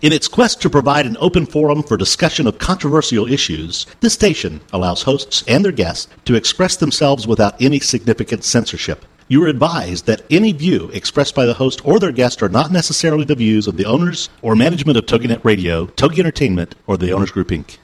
[0.00, 4.60] In its quest to provide an open forum for discussion of controversial issues, this station
[4.72, 9.04] allows hosts and their guests to express themselves without any significant censorship.
[9.26, 12.70] You are advised that any view expressed by the host or their guest are not
[12.70, 17.10] necessarily the views of the owners or management of TogiNet Radio, Togi Entertainment, or the
[17.10, 17.78] Owners Group Inc.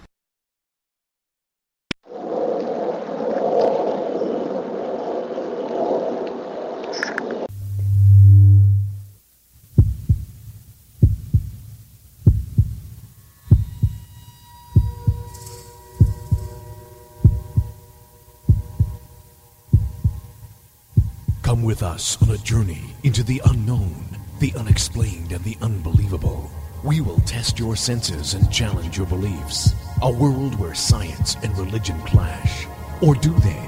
[21.64, 24.04] With us on a journey into the unknown,
[24.38, 26.50] the unexplained, and the unbelievable.
[26.82, 29.74] We will test your senses and challenge your beliefs.
[30.02, 32.66] A world where science and religion clash.
[33.00, 33.66] Or do they?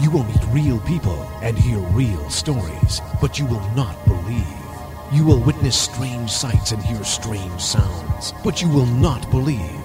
[0.00, 4.44] You will meet real people and hear real stories, but you will not believe.
[5.12, 9.84] You will witness strange sights and hear strange sounds, but you will not believe.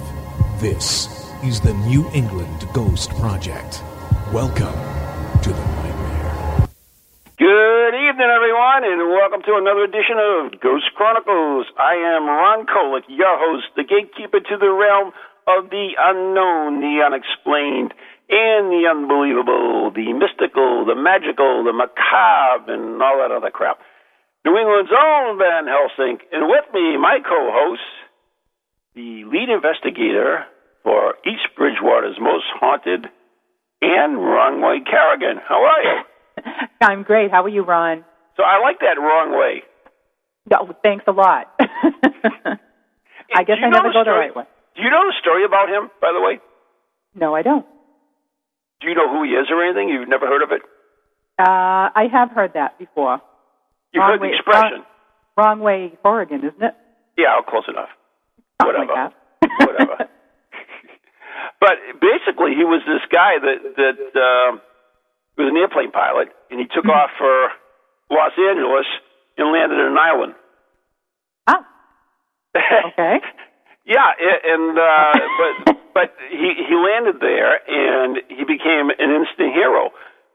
[0.58, 3.84] This is the New England Ghost Project.
[4.34, 4.74] Welcome
[5.44, 5.93] to the nightmare.
[7.84, 11.68] Good evening, everyone, and welcome to another edition of Ghost Chronicles.
[11.76, 15.12] I am Ron Kolick, your host, the gatekeeper to the realm
[15.52, 17.92] of the unknown, the unexplained,
[18.32, 23.84] and the unbelievable, the mystical, the magical, the macabre, and all that other crap.
[24.48, 27.84] New England's own Van Helsing, and with me, my co-host,
[28.96, 30.48] the lead investigator
[30.88, 33.12] for East Bridgewater's most haunted,
[33.84, 35.44] and Ron White Carrigan.
[35.44, 36.13] How are you?
[36.82, 37.32] I'm great.
[37.32, 38.04] How are you, Ron?
[38.38, 39.64] So I like that wrong way.
[40.54, 41.48] Oh, thanks a lot.
[41.60, 44.44] I guess I never the go the right way.
[44.76, 46.40] Do you know the story about him, by the way?
[47.16, 47.66] No, I don't.
[48.82, 49.90] Do you know who he is or anything?
[49.90, 50.62] You've never heard of it?
[51.40, 53.22] Uh, I have heard that before.
[53.94, 54.84] You've Wrong heard the way- expression.
[55.38, 56.76] Wrong way, Corrigan, isn't it?
[57.18, 57.90] Yeah, oh, close enough.
[58.62, 59.14] Something Whatever.
[59.42, 59.60] Like.
[59.60, 60.10] Whatever.
[61.60, 63.96] But basically, he was this guy that that
[65.38, 67.50] um was an airplane pilot, and he took off for
[68.12, 68.86] Los Angeles
[69.38, 70.34] and landed in an island.
[71.48, 71.66] ah,
[72.94, 73.18] okay.
[73.86, 74.12] yeah,
[74.46, 75.14] and uh,
[75.66, 79.92] but but he he landed there and he became an instant hero.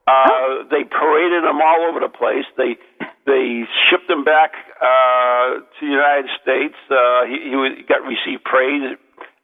[0.09, 2.47] Uh, they paraded him all over the place.
[2.57, 2.79] They
[3.27, 6.75] they shipped him back uh, to the United States.
[6.91, 8.97] Uh, he he got received praise,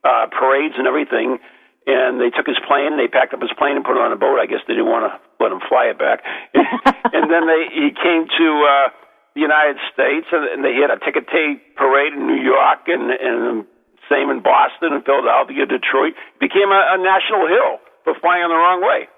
[0.04, 1.38] uh, parades and everything.
[1.84, 2.96] And they took his plane.
[2.96, 4.40] They packed up his plane and put it on a boat.
[4.40, 6.24] I guess they didn't want to let him fly it back.
[6.56, 8.88] and then they he came to uh,
[9.36, 13.12] the United States, and, and they had a ticket tape parade in New York, and
[13.12, 13.68] and
[14.08, 16.16] same in Boston and Philadelphia, Detroit.
[16.40, 19.08] Became a, a national hero for flying the wrong way.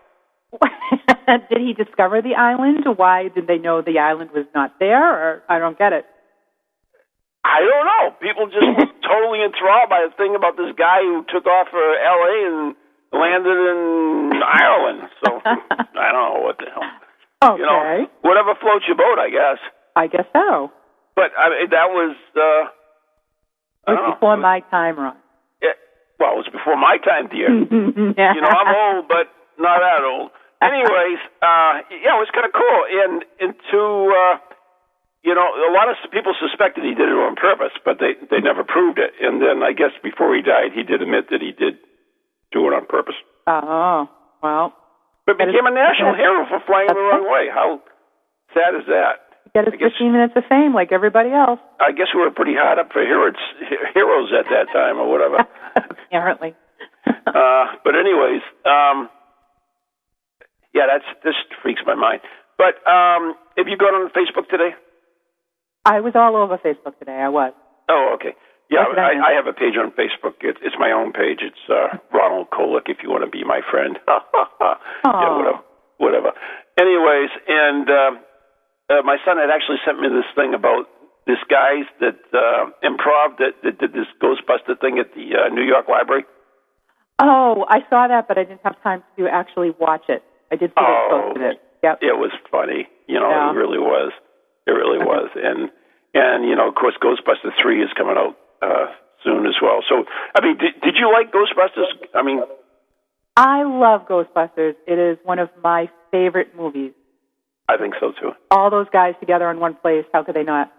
[1.50, 2.86] did he discover the island?
[2.96, 4.98] Why did they know the island was not there?
[4.98, 6.06] Or I don't get it.
[7.46, 8.04] I don't know.
[8.18, 11.78] People just were totally enthralled by the thing about this guy who took off for
[11.78, 12.34] L.A.
[12.50, 12.74] and
[13.14, 15.06] landed in Ireland.
[15.22, 16.82] So I don't know what the hell.
[17.54, 17.62] Okay.
[17.62, 19.60] You know, whatever floats your boat, I guess.
[19.94, 20.72] I guess so.
[21.14, 22.16] But I mean, that was.
[22.34, 22.68] Uh,
[23.86, 25.14] It was before my time, Ron.
[25.62, 25.78] Yeah,
[26.18, 27.46] well, it was before my time, dear.
[28.18, 28.34] yeah.
[28.34, 29.30] you know, I'm old, but
[29.62, 30.30] not that old.
[30.60, 32.80] Anyways, uh, yeah, it was kind of cool.
[32.90, 33.80] And and to
[34.10, 34.34] uh,
[35.26, 38.38] you know, a lot of people suspected he did it on purpose, but they they
[38.38, 39.10] never proved it.
[39.18, 41.82] And then I guess before he died, he did admit that he did
[42.54, 43.18] do it on purpose.
[43.50, 44.06] Oh,
[44.42, 44.70] well,
[45.26, 47.50] But became a national hero for flying the wrong way.
[47.50, 47.82] How
[48.54, 49.26] sad is that?
[49.54, 51.58] get his I guess- 15 minutes of fame like everybody else.
[51.82, 53.34] I guess we were pretty hot up for heroes,
[53.94, 55.42] heroes at that time, or whatever.
[56.06, 56.54] Apparently.
[57.06, 59.08] uh, but anyways, um,
[60.74, 62.20] yeah, that's this freaks my mind.
[62.58, 64.70] But um, have you gone on Facebook today?
[65.86, 67.14] I was all over Facebook today.
[67.14, 67.54] I was.
[67.88, 68.34] Oh, okay.
[68.68, 69.30] Yeah, I?
[69.30, 70.42] I, have a page on Facebook.
[70.42, 71.38] It's, it's my own page.
[71.38, 72.90] It's uh, Ronald Kolick.
[72.90, 75.62] If you want to be my friend, yeah, whatever,
[76.02, 76.30] whatever.
[76.74, 78.14] Anyways, and um
[78.90, 80.86] uh, my son had actually sent me this thing about
[81.26, 85.62] this guys that uh, improv that, that did this Ghostbuster thing at the uh, New
[85.66, 86.22] York Library.
[87.18, 90.22] Oh, I saw that, but I didn't have time to actually watch it.
[90.52, 91.08] I did see Oh.
[91.10, 91.62] they posted it.
[91.82, 91.98] Yep.
[92.02, 93.30] It was funny, you know.
[93.30, 93.50] Yeah.
[93.50, 94.12] It really was.
[94.66, 95.70] It really was, and
[96.14, 98.86] and you know, of course, Ghostbusters three is coming out uh,
[99.22, 99.80] soon as well.
[99.88, 100.04] So,
[100.34, 101.86] I mean, did, did you like Ghostbusters?
[102.14, 102.40] I mean,
[103.36, 104.74] I love Ghostbusters.
[104.86, 106.92] It is one of my favorite movies.
[107.68, 108.32] I think so too.
[108.50, 110.04] All those guys together in one place.
[110.12, 110.72] How could they not?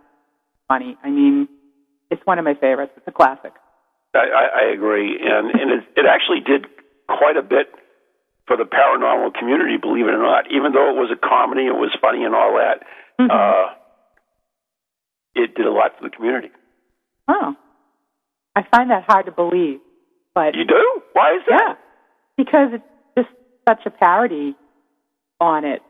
[0.67, 0.97] Funny.
[1.03, 1.47] I mean,
[2.11, 2.91] it's one of my favorites.
[2.97, 3.53] It's a classic.
[4.13, 6.67] I, I, I agree, and and it, it actually did
[7.07, 7.71] quite a bit
[8.47, 10.49] for the paranormal community, believe it or not.
[10.51, 12.83] Even though it was a comedy, it was funny and all that.
[13.19, 13.31] Mhm.
[13.31, 13.73] Uh,
[15.35, 16.51] it did a lot for the community.
[17.27, 17.55] Oh,
[18.55, 19.79] I find that hard to believe.
[20.33, 21.01] But You do?
[21.13, 21.59] Why is that?
[21.59, 21.75] yeah,
[22.37, 22.83] because it's
[23.17, 23.29] just
[23.67, 24.55] such a parody
[25.41, 25.81] on it.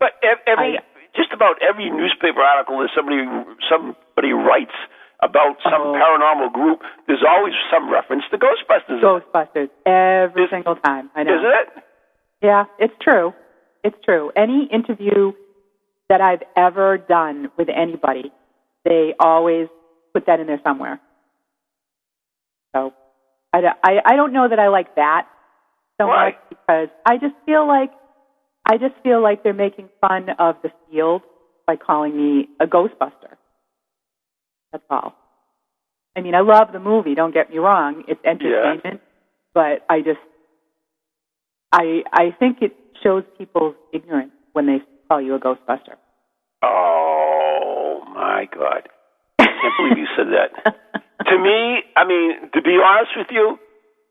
[0.00, 0.82] But ev- every, I-
[1.14, 3.20] just about every newspaper article that somebody
[3.68, 4.72] somebody writes
[5.20, 5.92] about some Oh.
[5.94, 9.00] paranormal group, there's always some reference to Ghostbusters.
[9.00, 11.10] Ghostbusters every Is- single time.
[11.14, 11.34] I know.
[11.36, 11.84] Isn't it?
[12.40, 13.32] Yeah, it's true.
[13.84, 14.32] It's true.
[14.34, 15.32] Any interview
[16.08, 18.32] that I've ever done with anybody,
[18.84, 19.68] they always
[20.12, 21.00] put that in there somewhere.
[22.74, 22.92] So
[23.52, 25.26] I, I, I don't know that I like that
[26.00, 26.26] so Why?
[26.26, 27.90] much because I just feel like
[28.66, 31.22] I just feel like they're making fun of the field
[31.66, 33.36] by calling me a Ghostbuster.
[34.70, 35.14] That's all.
[36.16, 37.14] I mean, I love the movie.
[37.14, 39.00] Don't get me wrong; it's entertainment,
[39.54, 40.20] but I just
[41.72, 44.78] I I think it shows people's ignorance when they
[45.12, 46.00] call you a Ghostbuster.
[46.64, 48.88] Oh my God!
[49.38, 50.50] I can't believe you said that.
[51.28, 53.58] to me, I mean, to be honest with you,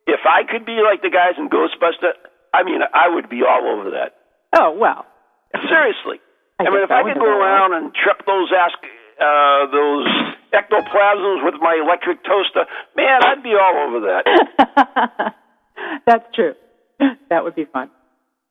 [0.06, 2.13] if I could be like the guys in Ghostbuster,
[2.53, 4.13] I mean, I would be all over that.
[4.53, 5.06] Oh well,
[5.57, 6.21] Seriously.
[6.59, 8.77] I I, mean, if I could go around and trip those ask
[9.18, 10.06] uh, those
[10.54, 15.33] ectoplasms with my electric toaster, man, I'd be all over that.
[16.06, 16.54] that's true.
[17.31, 17.89] That would be fun.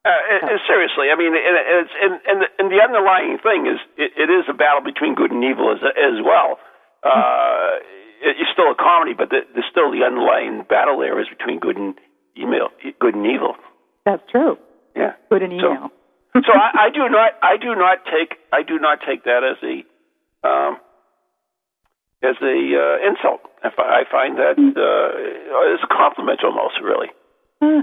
[0.00, 4.17] Uh, seriously, I mean, it, it's and, and the, and the underlying thing is it,
[4.17, 6.56] it is a battle between good and evil as as well.
[7.05, 7.85] Uh,
[8.25, 11.61] it, it's still a comedy, but the, the still the underlying battle there is between
[11.61, 12.00] good and
[12.32, 13.56] email, good and evil.
[14.08, 14.56] That's true.
[14.97, 15.20] Yeah.
[15.29, 15.91] Good an So- email.
[16.46, 19.58] so I, I do not I do not take I do not take that as
[19.67, 19.82] a
[20.46, 20.79] um,
[22.23, 23.41] as a uh, insult.
[23.64, 27.08] I, I find that uh, as a compliment almost really.
[27.61, 27.82] Huh.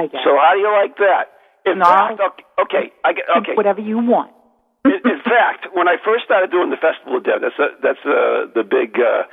[0.00, 0.24] I guess.
[0.24, 1.24] So how do you like that?
[1.68, 1.84] In No.
[1.84, 3.54] fact, okay, okay, I get, okay.
[3.54, 4.32] Whatever you want.
[4.88, 8.04] in, in fact, when I first started doing the Festival of Death, that's a, that's
[8.08, 9.28] uh the big uh,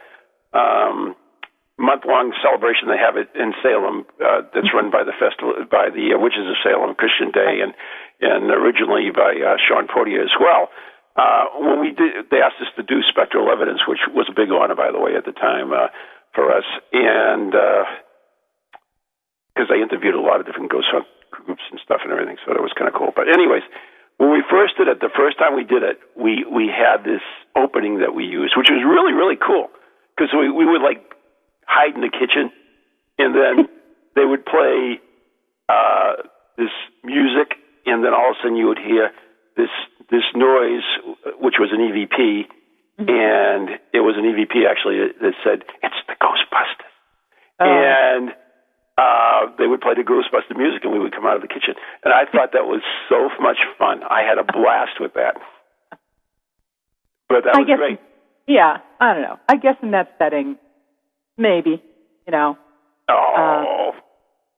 [0.51, 1.15] um,
[1.79, 4.03] month-long celebration they have it in Salem.
[4.19, 7.71] Uh, that's run by the festival by the uh, Witches of Salem Christian Day, and
[8.19, 10.67] and originally by uh, Sean Poirier as well.
[11.15, 14.51] Uh, when we did, they asked us to do spectral evidence, which was a big
[14.53, 15.87] honor, by the way, at the time uh,
[16.35, 17.55] for us, and
[19.57, 22.54] because I interviewed a lot of different ghost hunt groups and stuff and everything, so
[22.54, 23.09] that was kind of cool.
[23.09, 23.65] But anyways,
[24.21, 27.25] when we first did it, the first time we did it, we we had this
[27.57, 29.74] opening that we used, which was really really cool
[30.13, 31.01] because we we would like
[31.65, 32.54] hide in the kitchen,
[33.18, 33.65] and then
[34.15, 35.01] they would play
[35.69, 36.21] uh,
[36.57, 37.57] this music,
[37.89, 39.10] and then all of a sudden you would hear
[39.57, 39.74] this
[40.13, 40.86] this noise,
[41.42, 42.45] which was an EVP,
[43.10, 46.94] and it was an EVP actually that, that said it's the Ghostbusters,
[47.57, 48.33] and
[48.97, 51.75] uh, they would play the Ghostbuster music, and we would come out of the kitchen.
[52.03, 54.01] And I thought that was so much fun.
[54.03, 55.35] I had a blast with that.
[57.29, 57.77] But that I was guess.
[57.77, 57.99] great.
[58.47, 59.38] Yeah, I don't know.
[59.49, 60.57] I guess in that setting,
[61.38, 61.83] maybe.
[62.25, 62.57] You know,
[63.09, 63.91] Oh,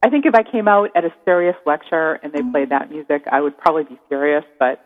[0.03, 3.23] I think if I came out at a serious lecture and they played that music,
[3.31, 4.43] I would probably be serious.
[4.57, 4.79] But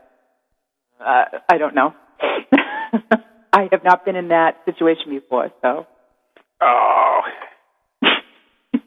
[1.00, 1.94] uh, I don't know.
[3.54, 5.86] I have not been in that situation before, so
[6.62, 7.22] oh.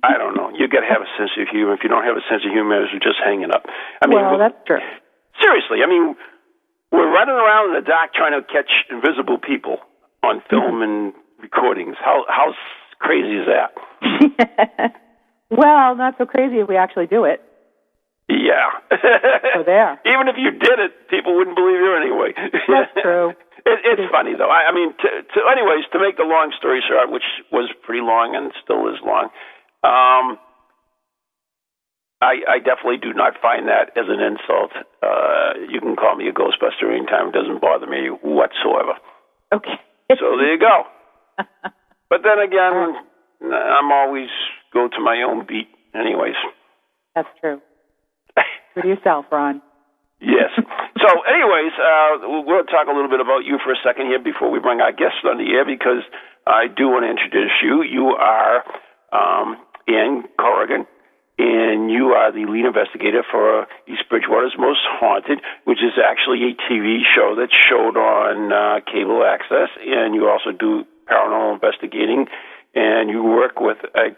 [0.02, 0.50] I don't know.
[0.54, 1.74] You got to have a sense of humor.
[1.74, 3.64] If you don't have a sense of humor, it's just hanging up.
[4.02, 4.80] I mean, well, that's true.
[5.40, 5.80] seriously.
[5.84, 6.16] I mean,
[6.92, 9.78] we're running around in the dark trying to catch invisible people
[10.22, 11.96] on film and recordings.
[11.98, 12.54] How how
[12.98, 13.72] crazy is that?
[15.50, 17.42] well, not so crazy if we actually do it.
[18.28, 18.74] Yeah.
[19.54, 20.00] So there.
[20.06, 22.34] Even if you did it, people wouldn't believe you anyway.
[22.68, 23.32] That's true.
[23.66, 24.46] It, it's funny though.
[24.46, 27.98] I, I mean, to, to, anyways, to make the long story short, which was pretty
[27.98, 29.26] long and still is long,
[29.86, 30.38] um,
[32.20, 34.72] I, I definitely do not find that as an insult.
[35.02, 38.98] Uh, you can call me a Ghostbuster anytime; it doesn't bother me whatsoever.
[39.52, 39.78] Okay.
[40.18, 40.84] So there you go.
[42.10, 42.96] but then again,
[43.42, 44.28] I'm always
[44.72, 46.36] go to my own beat, anyways.
[47.14, 47.60] That's true.
[48.74, 49.62] Good to yourself, Ron.
[50.20, 50.52] Yes.
[50.56, 54.22] So, anyways, uh, we'll we'll talk a little bit about you for a second here
[54.22, 56.00] before we bring our guests on the air because
[56.46, 57.84] I do want to introduce you.
[57.84, 58.64] You are
[59.12, 60.86] um, Ann Corrigan,
[61.38, 66.52] and you are the lead investigator for East Bridgewater's Most Haunted, which is actually a
[66.72, 72.26] TV show that's showed on uh, cable access, and you also do paranormal investigating,
[72.74, 74.10] and you work with a,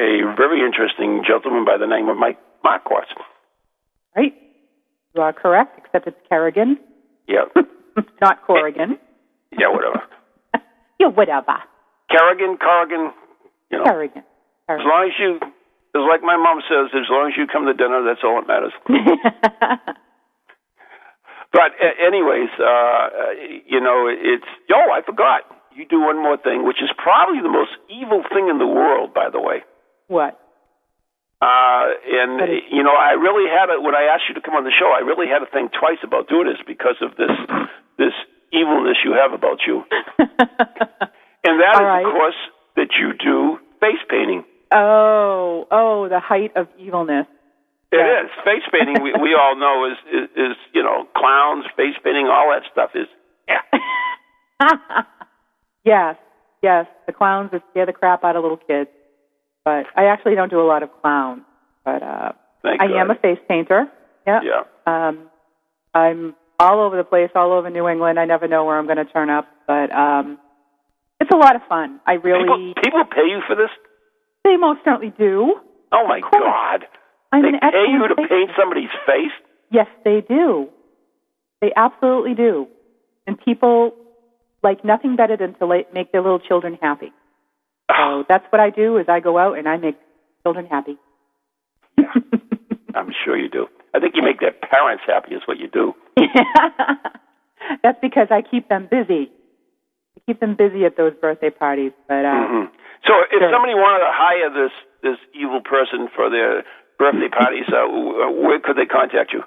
[0.00, 3.06] a very interesting gentleman by the name of Mike Marquardt.
[4.16, 4.34] Right?
[5.14, 6.78] You are correct, except it's Kerrigan,
[7.28, 7.66] Yep.
[8.20, 8.98] not Corrigan.
[9.52, 10.02] Yeah, whatever.
[11.00, 11.56] Yeah, whatever.
[12.10, 13.10] Kerrigan, Corrigan,
[13.72, 13.84] you know.
[13.84, 14.22] Kerrigan.
[14.80, 15.36] As long as you,
[15.94, 18.48] as like my mom says, as long as you come to dinner, that's all that
[18.48, 18.72] matters.
[21.52, 23.32] But uh, anyways, uh, uh,
[23.68, 25.44] you know, it's oh, I forgot.
[25.76, 29.12] you do one more thing, which is probably the most evil thing in the world,
[29.12, 29.60] by the way.
[30.08, 30.40] What?
[31.44, 34.54] Uh, and is- you know, I really had it when I asked you to come
[34.56, 37.36] on the show, I really had to think twice about doing this because of this
[38.00, 38.16] this
[38.52, 39.84] evilness you have about you,
[40.18, 42.06] and that is All right.
[42.06, 42.40] of course
[42.76, 44.44] that you do face painting.
[44.72, 47.26] Oh, oh, the height of evilness.
[47.92, 48.24] It Yeah.
[48.24, 49.02] is face painting.
[49.02, 52.90] we we all know is, is is you know clowns, face painting, all that stuff
[52.94, 53.06] is.
[53.48, 53.60] Yeah.
[55.84, 56.16] yes,
[56.62, 56.86] yes.
[57.06, 58.90] The clowns that scare the crap out of little kids.
[59.64, 61.42] But I actually don't do a lot of clowns.
[61.84, 62.96] But uh, Thank I God.
[62.96, 63.86] am a face painter.
[64.26, 64.40] Yeah.
[64.42, 64.62] Yeah.
[64.86, 65.28] Um,
[65.94, 68.18] I'm all over the place, all over New England.
[68.18, 70.38] I never know where I'm going to turn up, but um,
[71.20, 72.00] it's a lot of fun.
[72.06, 73.70] I really, People people pay you for this?
[74.44, 75.56] They most certainly do.
[75.92, 76.86] Oh my God!
[77.32, 79.32] I'm they pay you to paint somebody's face?
[79.70, 80.68] Yes, they do.
[81.60, 82.66] They absolutely do.
[83.26, 83.94] And people
[84.62, 87.12] like nothing better than to make their little children happy.
[87.90, 89.96] So that's what I do is I go out and I make
[90.42, 90.96] children happy.
[91.98, 92.04] yeah,
[92.94, 93.66] I'm sure you do.
[93.94, 95.34] I think you make their parents happy.
[95.34, 95.94] Is what you do.
[97.82, 99.30] that's because I keep them busy.
[100.16, 101.92] I keep them busy at those birthday parties.
[102.08, 102.64] But uh, hmm
[103.06, 103.50] So if Sure.
[103.50, 106.62] somebody wanted to hire this this evil person for their
[106.98, 109.42] birthday parties, uh, w- where could they contact you?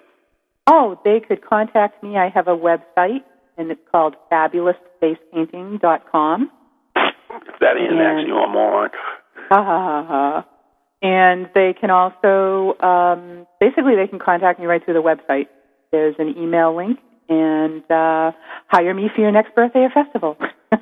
[0.67, 2.17] oh, they could contact me.
[2.17, 3.21] I have a website
[3.57, 6.51] and it's called fabulousfacepainting.com.
[6.95, 8.91] If that ain't an And-
[9.49, 10.43] ha ha ha.
[11.01, 15.47] And they can also, um, basically, they can contact me right through the website.
[15.91, 18.31] There's an email link, and uh,
[18.67, 20.37] hire me for your next birthday or festival.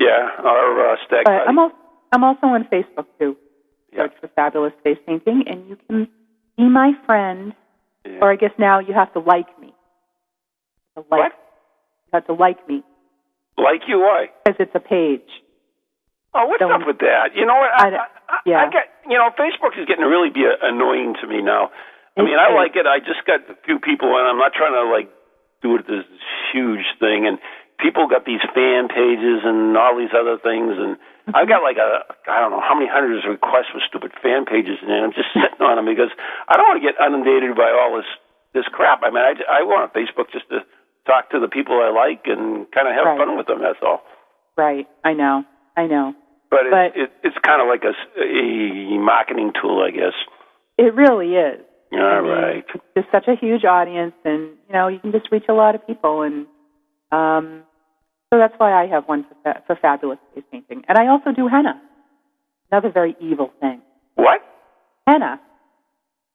[0.00, 1.46] Yeah, or uh, stag but.
[1.48, 1.74] I'm also,
[2.12, 3.36] I'm also on Facebook too.
[3.92, 4.04] Yeah.
[4.04, 6.08] Search for Fabulous Face Painting, and you can
[6.56, 7.52] be my friend.
[8.04, 8.18] Yeah.
[8.22, 9.72] Or I guess now you have to like me.
[10.96, 11.32] To like, What?
[11.32, 12.82] You have to like me
[13.56, 14.28] Like you, why?
[14.44, 15.28] because it's a page.
[16.34, 17.34] Oh, what's Don't- up with that?
[17.34, 17.70] You know what?
[17.74, 18.60] I, I I, yeah.
[18.64, 21.70] I get, you know, Facebook is getting to really be annoying to me now.
[22.16, 22.84] I mean, I like it.
[22.86, 25.08] I just got a few people, and I'm not trying to like
[25.62, 26.04] do it this
[26.52, 27.26] huge thing.
[27.26, 27.38] And
[27.78, 30.96] people got these fan pages and all these other things, and
[31.34, 34.44] I've got like a I don't know how many hundreds of requests for stupid fan
[34.44, 36.10] pages, and I'm just sitting on them because
[36.48, 38.08] I don't want to get inundated by all this
[38.54, 39.02] this crap.
[39.02, 40.64] I mean, I I want Facebook just to
[41.06, 43.18] talk to the people I like and kind of have Right.
[43.18, 43.60] fun with them.
[43.60, 44.02] That's all.
[44.56, 44.86] Right.
[45.04, 45.44] I know.
[45.76, 46.14] I know.
[46.50, 50.16] But, it, But- it, it's kind of like a, a marketing tool, I guess.
[50.76, 51.60] It really is.
[51.92, 52.64] All I mean, right.
[52.74, 55.74] It's just such a huge audience, and you know you can just reach a lot
[55.74, 56.46] of people, and
[57.12, 57.62] um,
[58.32, 61.32] so that's why I have one for, fa- for fabulous face painting, and I also
[61.32, 61.80] do henna,
[62.70, 63.80] another very evil thing.
[64.14, 64.40] What?
[65.06, 65.40] Henna,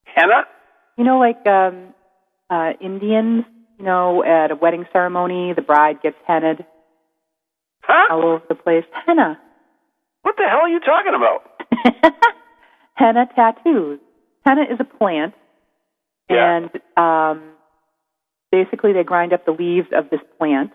[0.04, 0.44] Henna?
[0.96, 1.94] you know, like um,
[2.50, 3.44] uh, Indians,
[3.78, 6.64] you know, at a wedding ceremony, the bride gets hennaed
[7.82, 8.12] Huh?
[8.14, 8.84] all over the place.
[9.06, 9.38] Henna,
[10.22, 12.12] What the hell are you talking about?
[12.94, 14.00] henna tattoos.
[14.46, 15.34] Henna is a plant,
[16.30, 16.56] Yeah.
[16.56, 17.50] and um,
[18.50, 20.70] basically they grind up the leaves of this plant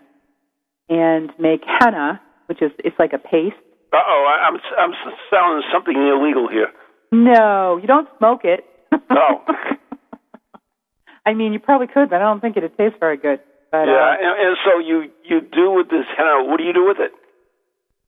[0.90, 3.56] and make henna, which is it's like a paste.
[3.92, 6.68] Uh oh, I'm I'm s- sounding something illegal here.
[7.12, 8.64] No, you don't smoke it.
[9.10, 9.42] Oh.
[11.26, 13.40] I mean, you probably could, but I don't think it'd taste very good.
[13.70, 16.44] But yeah, uh, and, and so you you do with this henna.
[16.44, 17.12] What do you do with it?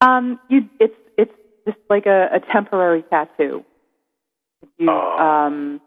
[0.00, 1.32] um, you it's it's
[1.66, 3.64] just like a, a temporary tattoo.
[4.78, 5.18] You Oh.
[5.18, 5.80] um,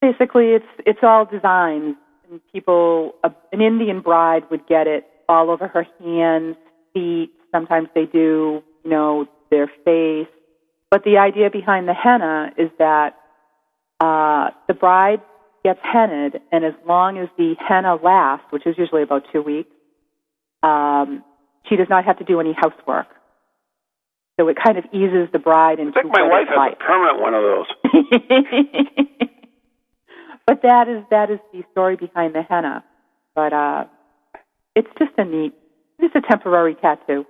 [0.00, 1.96] basically it's it's all designs,
[2.30, 6.56] and people a, an Indian bride would get it all over her hands,
[6.92, 7.30] feet.
[7.52, 10.28] Sometimes they do, you know, their face.
[10.90, 13.16] But the idea behind the henna is that
[14.00, 15.20] uh, the bride
[15.64, 19.70] gets hennaed, and as long as the henna lasts, which is usually about two weeks,
[20.62, 21.24] um,
[21.68, 23.06] she does not have to do any housework.
[24.38, 27.20] So it kind of eases the bride into I think my wife has a permanent
[27.20, 27.66] one of those.
[30.46, 32.84] but that is that is the story behind the henna.
[33.34, 33.84] But uh,
[34.76, 35.54] it's just a neat,
[36.00, 37.24] just a temporary tattoo.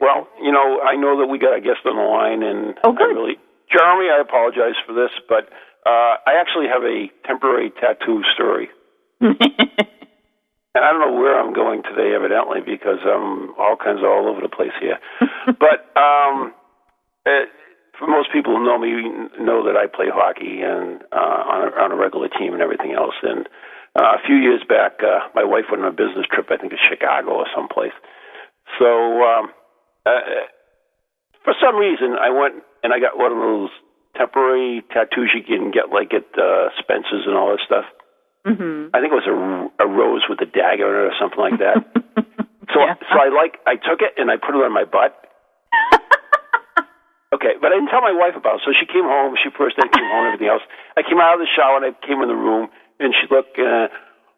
[0.00, 2.92] Well, you know, I know that we got a guest on the line, and Oh,
[2.92, 3.36] I really,
[3.72, 5.48] Jeremy, I apologize for this, but
[5.86, 8.68] uh, I actually have a temporary tattoo story.
[10.76, 14.28] And I don't know where I'm going today, evidently, because I'm all kinds of all
[14.28, 15.00] over the place here.
[15.46, 16.52] but um,
[17.24, 17.48] uh,
[17.96, 18.92] for most people who know me,
[19.40, 22.92] know that I play hockey and uh, on, a, on a regular team and everything
[22.92, 23.16] else.
[23.22, 23.48] And
[23.96, 26.72] uh, a few years back, uh, my wife went on a business trip, I think
[26.72, 27.96] to Chicago or someplace.
[28.78, 28.86] So
[29.24, 29.50] um,
[30.04, 30.20] uh,
[31.44, 33.70] for some reason, I went and I got one of those
[34.16, 37.84] temporary tattoos you can get like at uh, Spencer's and all that stuff.
[38.44, 41.40] hmm I think it was a, a rose with a dagger in it or something
[41.40, 41.84] like that.
[42.74, 42.98] So Yeah.
[43.08, 45.14] so I like I took it and I put it on my butt.
[47.34, 48.62] Okay, but I didn't tell my wife about it.
[48.64, 49.34] So she came home.
[49.42, 50.62] She first day came home and everything else.
[50.96, 53.58] I came out of the shower and I came in the room and she looked.
[53.58, 53.88] Uh,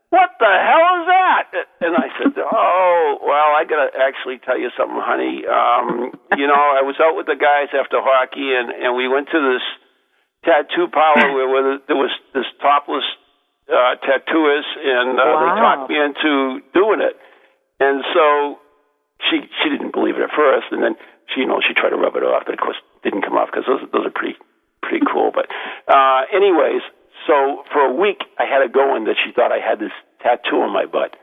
[0.08, 1.48] what the hell is that?
[1.84, 5.44] And I said, Oh, well, I gotta actually tell you something, honey.
[5.44, 9.28] Um, you know, I was out with the guys after hockey and and we went
[9.36, 9.64] to this
[10.48, 13.04] tattoo parlor where, where there was this topless
[13.68, 17.20] uh, tattooist, and uh, they talked me into doing it.
[17.80, 18.58] And so
[19.28, 20.96] she she didn't believe it at first, and then
[21.34, 23.36] she you know she tried to rub it off, but of course it didn't come
[23.36, 24.40] off because those those are pretty
[24.82, 25.30] pretty cool.
[25.36, 25.52] But
[25.84, 26.80] uh, anyways,
[27.28, 29.92] so for a week I had it going that she thought I had this
[30.24, 31.14] tattoo on my butt,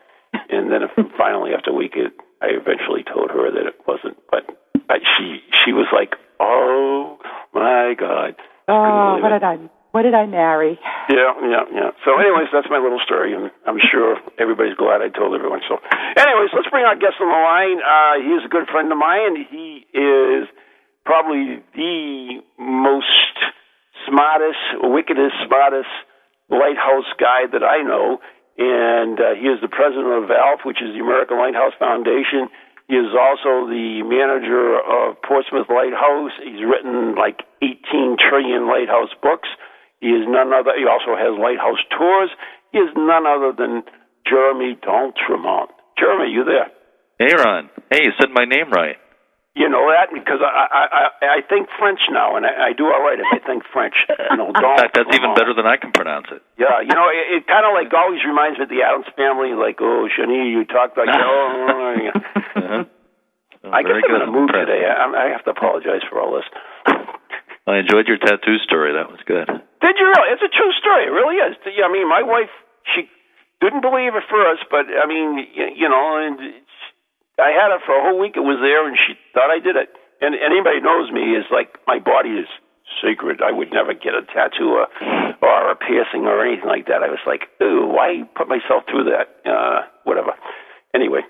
[0.50, 0.86] and then
[1.18, 4.16] finally after a week it, I eventually told her that it wasn't.
[4.30, 4.46] But
[4.88, 7.18] I, she she was like, oh
[7.54, 8.38] my god.
[8.68, 9.40] Oh, what it.
[9.40, 9.58] did I
[9.96, 10.78] what did I marry?
[11.08, 11.90] Yeah, yeah, yeah.
[12.04, 15.62] So, anyways, that's my little story, and I'm sure everybody's glad I told everyone.
[15.72, 15.80] So,
[16.20, 17.80] anyways, let's bring our guest on the line.
[17.80, 19.48] Uh, he is a good friend of mine.
[19.48, 20.52] He is
[21.06, 23.55] probably the most
[24.08, 25.92] smartest, wickedest, smartest
[26.50, 28.22] lighthouse guy that I know,
[28.58, 32.48] and uh, he is the president of ALF, which is the American Lighthouse Foundation.
[32.88, 36.32] He is also the manager of Portsmouth Lighthouse.
[36.40, 39.50] He's written like 18 trillion lighthouse books.
[40.00, 40.78] He is none other.
[40.78, 42.30] He also has lighthouse tours.
[42.72, 43.82] He is none other than
[44.30, 45.74] Jeremy D'Entremont.
[45.98, 46.70] Jeremy, you there?
[47.18, 47.70] Hey, Ron.
[47.90, 48.98] Hey, you said my name right.
[49.56, 51.04] You know that because I I I,
[51.40, 53.96] I think French now, and I, I do all right if I think French.
[54.32, 55.40] You know, In fact, that's even D'Entremont.
[55.40, 56.44] better than I can pronounce it.
[56.60, 59.56] Yeah, you know, it, it kind of like always reminds me of the Addams family.
[59.56, 61.96] Like, oh, Shani, you talk like oh.
[62.04, 62.12] yeah.
[62.60, 62.84] Uh-huh.
[63.72, 64.22] I guess I'm good.
[64.22, 64.84] in a mood today.
[64.86, 66.46] I, I have to apologize for all this.
[67.66, 68.92] I enjoyed your tattoo story.
[68.94, 69.48] That was good.
[69.48, 70.30] Did you really?
[70.36, 71.08] It's a true story.
[71.08, 71.56] It really is.
[71.66, 72.52] Yeah, I mean, my wife,
[72.94, 73.08] she
[73.64, 76.65] didn't believe at first, but I mean, you, you know, and it's,
[77.40, 78.36] I had it for a whole week.
[78.36, 79.90] It was there, and she thought I did it.
[80.22, 82.48] And anybody knows me is like my body is
[83.04, 83.42] sacred.
[83.44, 84.88] I would never get a tattoo or,
[85.44, 87.04] or a piercing or anything like that.
[87.04, 89.36] I was like, ooh, why put myself through that?
[89.44, 90.32] Uh, whatever.
[90.96, 91.22] Anyway,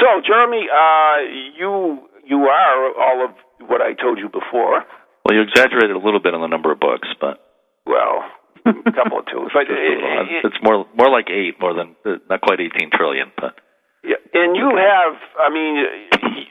[0.00, 1.16] so Jeremy, uh,
[1.60, 3.32] you you are all of
[3.68, 4.80] what I told you before.
[5.28, 7.44] Well, you exaggerated a little bit on the number of books, but
[7.84, 8.24] Well,
[8.64, 9.44] a couple of two.
[9.52, 10.24] But just a little.
[10.24, 11.96] it- it- it's more more like eight, more than
[12.30, 13.60] not quite eighteen trillion, but
[14.04, 15.80] Yeah, and you have, I mean,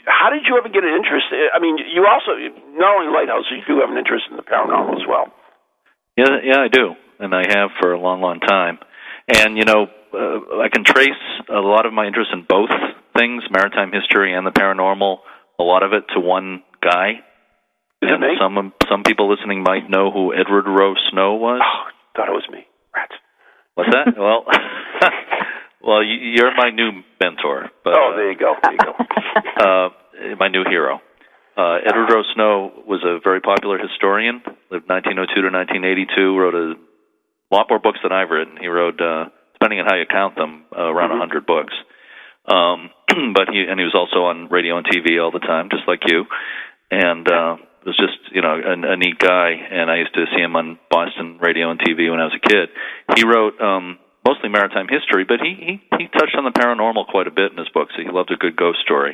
[0.09, 1.29] how did you ever get an interest?
[1.29, 2.33] I mean, you also,
[2.73, 5.29] not only Lighthouse, you do have an interest in the paranormal as well.
[6.17, 8.79] yeah, yeah, I do, and I have for a long, long time.
[9.27, 12.69] And you know, uh, I can trace a lot of my interest in both
[13.17, 15.17] things, maritime history and the paranormal.
[15.59, 17.23] A lot of it to one guy.
[18.01, 18.35] Is it and me?
[18.39, 21.61] some some people listening might know who Edward Rowe Snow was.
[21.63, 22.67] Oh, thought it was me.
[22.93, 23.13] Rats.
[23.75, 24.13] What's that?
[24.17, 24.43] well,
[25.83, 27.69] well, you, you're my new mentor.
[27.83, 28.55] But, Oh, there you go.
[28.61, 28.93] There you go.
[29.63, 29.89] uh,
[30.39, 30.99] my new hero.
[31.55, 34.41] Uh, Edward Rowe Snow was a very popular historian.
[34.71, 36.37] Lived 1902 to 1982.
[36.37, 36.73] Wrote a
[37.53, 38.57] lot more books than I've written.
[38.59, 41.73] He wrote, uh, depending on how you count them, uh, around a 100 books.
[42.47, 42.89] Um,
[43.35, 46.01] but he and he was also on radio and TV all the time, just like
[46.07, 46.25] you.
[46.89, 49.51] And uh, was just you know a, a neat guy.
[49.51, 52.47] And I used to see him on Boston radio and TV when I was a
[52.47, 52.69] kid.
[53.15, 57.27] He wrote um, mostly maritime history, but he, he he touched on the paranormal quite
[57.27, 57.93] a bit in his books.
[57.95, 59.13] He loved a good ghost story,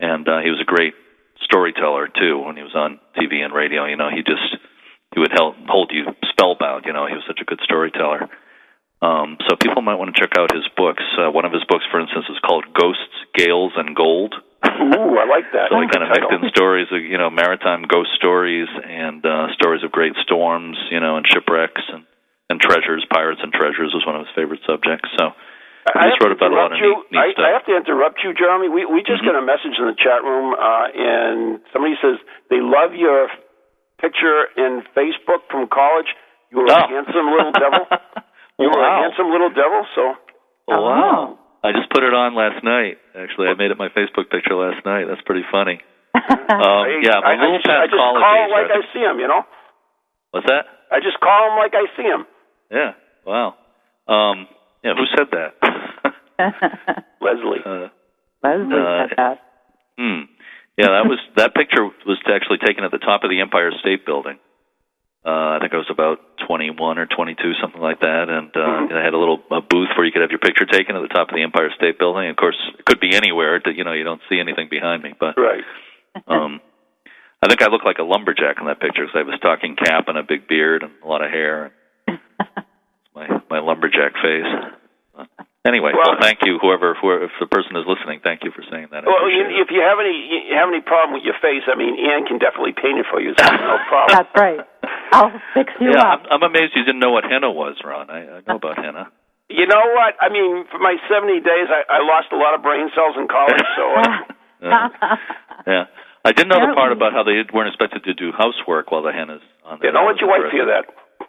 [0.00, 0.94] and uh, he was a great
[1.42, 3.86] storyteller too when he was on TV and radio.
[3.86, 4.44] You know, he just
[5.14, 6.84] he would help hold you spellbound.
[6.86, 8.28] You know, he was such a good storyteller.
[9.02, 11.04] Um, so people might want to check out his books.
[11.20, 14.34] Uh, one of his books, for instance, is called Ghosts, Gales, and Gold.
[14.64, 15.68] Ooh, I like that.
[15.70, 19.52] So he kind of mixed in stories of you know maritime ghost stories and uh,
[19.52, 22.04] stories of great storms, you know, and shipwrecks and
[22.50, 23.04] and treasures.
[23.10, 25.08] Pirates and treasures was one of his favorite subjects.
[25.18, 25.32] So
[25.94, 26.92] I just have wrote to about a lot interrupt of you.
[27.06, 27.36] neat- neat I, stuff.
[27.36, 27.46] Mm-hmm.
[27.46, 28.68] I have to interrupt you, Jeremy.
[28.70, 32.18] We we just got a message in the chat room, uh, and somebody says
[32.50, 33.28] they love your
[34.00, 36.10] picture in Facebook from college.
[36.52, 36.86] You were a Oh.
[36.90, 37.84] handsome little devil.
[38.58, 39.84] You were a handsome little devil.
[39.94, 40.02] So
[40.72, 41.38] Oh, wow.
[41.62, 42.96] I just put it on last night.
[43.12, 45.04] Actually, I made it my Facebook picture last night.
[45.04, 45.76] That's pretty funny.
[46.16, 48.50] Um, I, yeah, I, my I little just, past I just college call days him
[48.56, 49.16] like were- I see him.
[49.20, 49.42] You know,
[50.32, 50.64] What's that?
[50.90, 52.24] I just call him like I see him.
[52.70, 52.92] Yeah.
[53.24, 53.54] Wow.
[54.08, 54.46] Um,
[54.84, 54.94] yeah.
[54.94, 55.54] Who said that?
[57.20, 57.60] Leslie.
[57.64, 57.88] uh,
[58.42, 59.38] Leslie Uh, said that.
[59.98, 60.20] Hmm.
[60.76, 64.04] Yeah, that was that picture was actually taken at the top of the Empire State
[64.04, 64.38] Building.
[65.24, 69.02] Uh, I think I was about 21 or 22, something like that, and uh, I
[69.02, 71.30] had a little a booth where you could have your picture taken at the top
[71.30, 72.28] of the Empire State Building.
[72.30, 73.58] Of course, it could be anywhere.
[73.64, 75.64] That you know, you don't see anything behind me, but Right.
[76.28, 76.60] um,
[77.42, 79.74] I think I look like a lumberjack in that picture because I have a stocking
[79.76, 81.72] cap and a big beard and a lot of hair.
[83.14, 84.46] My my lumberjack face.
[85.66, 88.62] Anyway, Well- well, thank you, whoever, whoever, if the person is listening, thank you for
[88.70, 89.02] saying that.
[89.02, 90.14] I Well, you, if you have any
[90.46, 93.18] you have any problem with your face, I mean, Ann can definitely paint it for
[93.20, 93.34] you.
[93.34, 94.14] So no problem.
[94.14, 94.60] That's right.
[95.10, 96.22] I'll fix you yeah, up.
[96.30, 98.10] I'm, I'm amazed you didn't know what henna was, Ron.
[98.10, 99.10] I, I know about henna.
[99.48, 100.14] You know what?
[100.20, 103.26] I mean, for my 70 days, I, I lost a lot of brain cells in
[103.28, 103.62] college.
[103.78, 104.06] So uh,
[104.56, 104.88] Uh,
[105.66, 105.84] yeah,
[106.24, 109.12] I didn't know the part about how they weren't expected to do housework while the
[109.12, 109.78] henna's on.
[109.82, 110.88] yeah, don't let your wife hear that.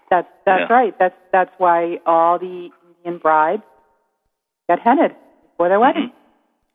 [0.09, 0.73] That's that's Yeah.
[0.75, 0.97] right.
[0.99, 2.69] That's that's why all the
[3.03, 3.63] Indian brides
[4.69, 5.15] get hennaed
[5.57, 6.11] for their wedding.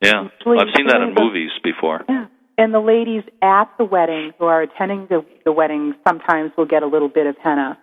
[0.01, 2.03] Yeah, Usually- I've seen that in movies before.
[2.09, 2.25] Yeah.
[2.57, 6.83] And the ladies at the wedding who are attending the, the wedding sometimes will get
[6.83, 7.79] a little bit of henna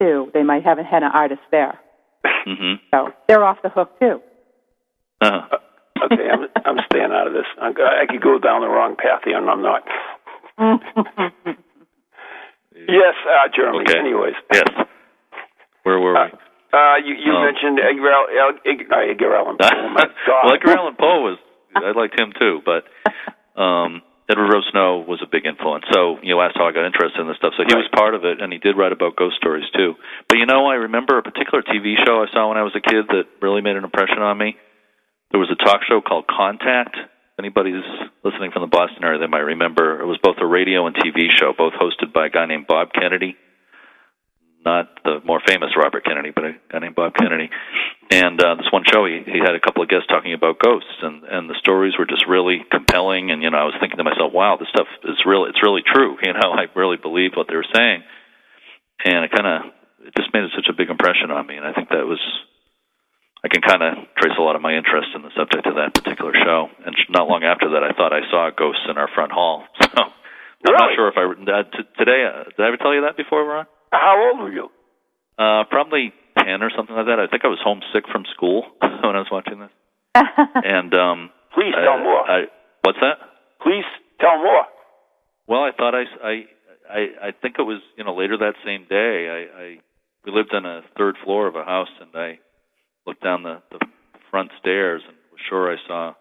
[0.00, 0.30] too.
[0.34, 1.78] They might have a henna artist there.
[2.24, 2.74] mm-hmm.
[2.92, 4.20] So they're off the hook too.
[5.20, 5.58] Uh-huh.
[6.04, 7.46] Okay, I'm I'm staying out of this.
[7.60, 9.84] I'm, I could go down the wrong path here, and I'm not.
[12.74, 13.84] Yes, uh, Jeremy.
[13.88, 13.98] Okay.
[13.98, 14.64] Anyways, Yes.
[15.82, 16.38] Where were uh, we?
[16.78, 17.44] uh, you you Oh.
[17.44, 18.12] mentioned Edgar
[18.64, 19.68] Edgar, uh, Edgar Allan Poe.
[19.72, 20.42] Oh my God.
[20.44, 21.38] well, Edgar Allan Poe was.
[21.74, 22.84] I liked him too, but
[23.60, 25.84] um, Edward Rowe Snow was a big influence.
[25.92, 27.54] So you asked how I got interested in this stuff.
[27.56, 29.94] So he was part of it, and he did write about ghost stories too.
[30.28, 32.80] But you know, I remember a particular TV show I saw when I was a
[32.84, 34.56] kid that really made an impression on me.
[35.32, 36.94] There was a talk show called Contact.
[37.42, 37.82] Anybody's
[38.22, 40.00] listening from the Boston area, they might remember.
[40.00, 42.94] It was both a radio and TV show, both hosted by a guy named Bob
[42.94, 43.36] Kennedy
[44.64, 47.50] not the more famous Robert Kennedy, but a guy named Bob Kennedy.
[48.10, 51.02] And uh, this one show, he, he had a couple of guests talking about ghosts,
[51.02, 53.30] and and the stories were just really compelling.
[53.30, 55.82] And you know, I was thinking to myself, wow, this stuff is really it's really
[55.82, 56.16] true.
[56.22, 58.02] You know, I really believed what they were saying,
[59.04, 59.72] and it kind of
[60.06, 61.56] it just made such a big impression on me.
[61.56, 62.22] And I think that was.
[63.44, 65.94] I can kind of trace a lot of my interest in the subject of that
[65.94, 69.32] particular show, and not long after that, I thought I saw ghosts in our front
[69.32, 69.64] hall.
[70.64, 72.22] So I'm not sure if I uh, t- today.
[72.22, 73.66] Uh, did I ever tell you that before, Ron?
[73.90, 74.68] How old were you?
[75.36, 77.18] Uh, probably ten or something like that.
[77.18, 79.70] I think I was homesick from school when I was watching this.
[80.54, 82.22] And um, Please I- tell more.
[82.30, 82.44] I,
[82.86, 83.18] what's that?
[83.60, 83.82] Please
[84.20, 84.62] tell more.
[85.48, 86.32] Well, I thought I, I,
[86.88, 89.26] I, I think it was you know later that same day.
[89.50, 89.66] I, I
[90.24, 92.38] we lived on a third floor of a house, and I
[93.06, 93.78] looked down the, the
[94.30, 96.14] front stairs and was sure I saw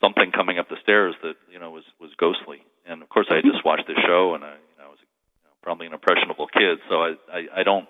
[0.00, 2.62] something coming up the stairs that you know was was ghostly.
[2.86, 4.98] And of course, I had just watched the show, and I, you know, I was
[5.02, 7.86] you know, probably an impressionable kid, so I, I, I don't.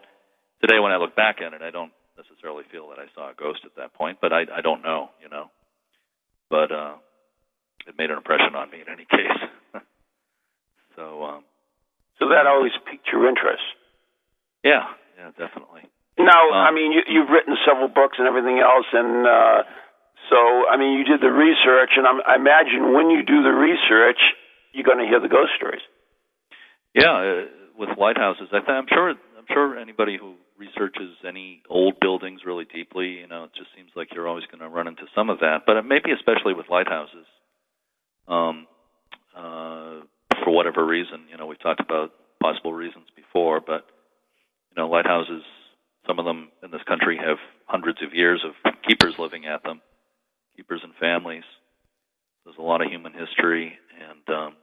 [0.60, 3.34] Today, when I look back at it, I don't necessarily feel that I saw a
[3.38, 5.50] ghost at that point, but I, I don't know, you know.
[6.50, 6.94] But uh,
[7.86, 9.38] it made an impression on me in any case.
[10.96, 11.44] so um,
[12.18, 13.62] So that always piqued your interest.
[14.64, 14.82] yeah,
[15.16, 15.82] yeah, definitely.
[16.18, 19.62] Now, Um, I mean, you, you've written several books and everything else, and uh,
[20.30, 23.54] so I mean, you did the research, and I'm, I imagine when you do the
[23.54, 24.18] research,
[24.72, 25.82] you're going to hear the ghost stories.
[26.94, 27.46] Yeah, uh,
[27.78, 29.10] with lighthouses, I th- I'm sure.
[29.10, 33.90] I'm sure anybody who researches any old buildings really deeply, you know, it just seems
[33.94, 35.62] like you're always going to run into some of that.
[35.64, 37.24] But maybe especially with lighthouses,
[38.26, 38.66] um,
[39.34, 40.02] uh,
[40.42, 42.10] for whatever reason, you know, we've talked about
[42.42, 43.86] possible reasons before, but
[44.70, 45.42] you know, lighthouses.
[46.08, 49.80] Some of them in this country have hundreds of years of keepers living at them,
[50.56, 51.44] keepers and families.
[52.44, 54.56] There's a lot of human history, and um,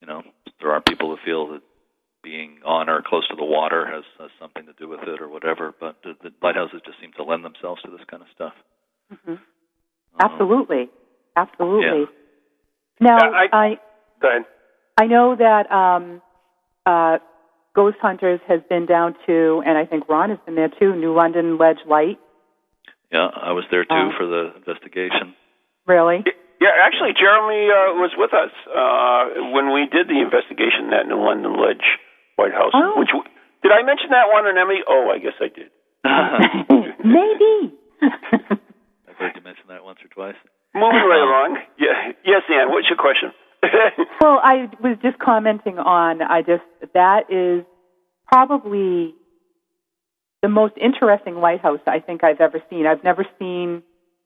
[0.00, 0.22] you know,
[0.60, 1.62] there are people who feel that
[2.22, 5.28] being on or close to the water has, has something to do with it or
[5.28, 5.72] whatever.
[5.78, 8.52] But the, the lighthouses just seem to lend themselves to this kind of stuff.
[9.24, 9.38] hmm Um,
[10.20, 10.90] Absolutely,
[11.36, 12.00] absolutely.
[12.00, 12.04] Yeah.
[13.00, 13.78] Now, Yeah, I- I
[14.20, 14.42] Go ahead.
[14.98, 16.20] I know that um,
[16.84, 17.18] uh,
[17.74, 21.14] Ghost Hunters has been down to, and I think Ron has been there too, New
[21.14, 22.18] London Ledge Light.
[23.12, 24.10] yeah, I was there too Oh.
[24.18, 25.34] for the investigation.
[25.86, 26.24] Really?
[26.60, 31.18] Yeah, actually, Jeremy uh, was with us uh, when we did the investigation at New
[31.22, 31.86] London Ledge
[32.38, 32.72] Lighthouse.
[32.74, 32.98] Oh.
[33.00, 33.10] Which
[33.62, 34.82] did I mention that one on Emmy?
[34.86, 35.70] Oh, I guess I did.
[37.04, 37.74] Maybe.
[39.08, 40.36] I've heard you mention that once or twice.
[40.74, 41.58] Moving right along.
[41.78, 42.12] Yeah.
[42.24, 42.70] Yes, Ann.
[42.70, 43.32] What's your question?
[44.20, 46.22] well, I was just commenting on.
[46.22, 46.62] I just
[46.94, 47.64] that is
[48.26, 49.14] probably
[50.42, 52.86] the most interesting lighthouse I think I've ever seen.
[52.86, 53.82] I've never seen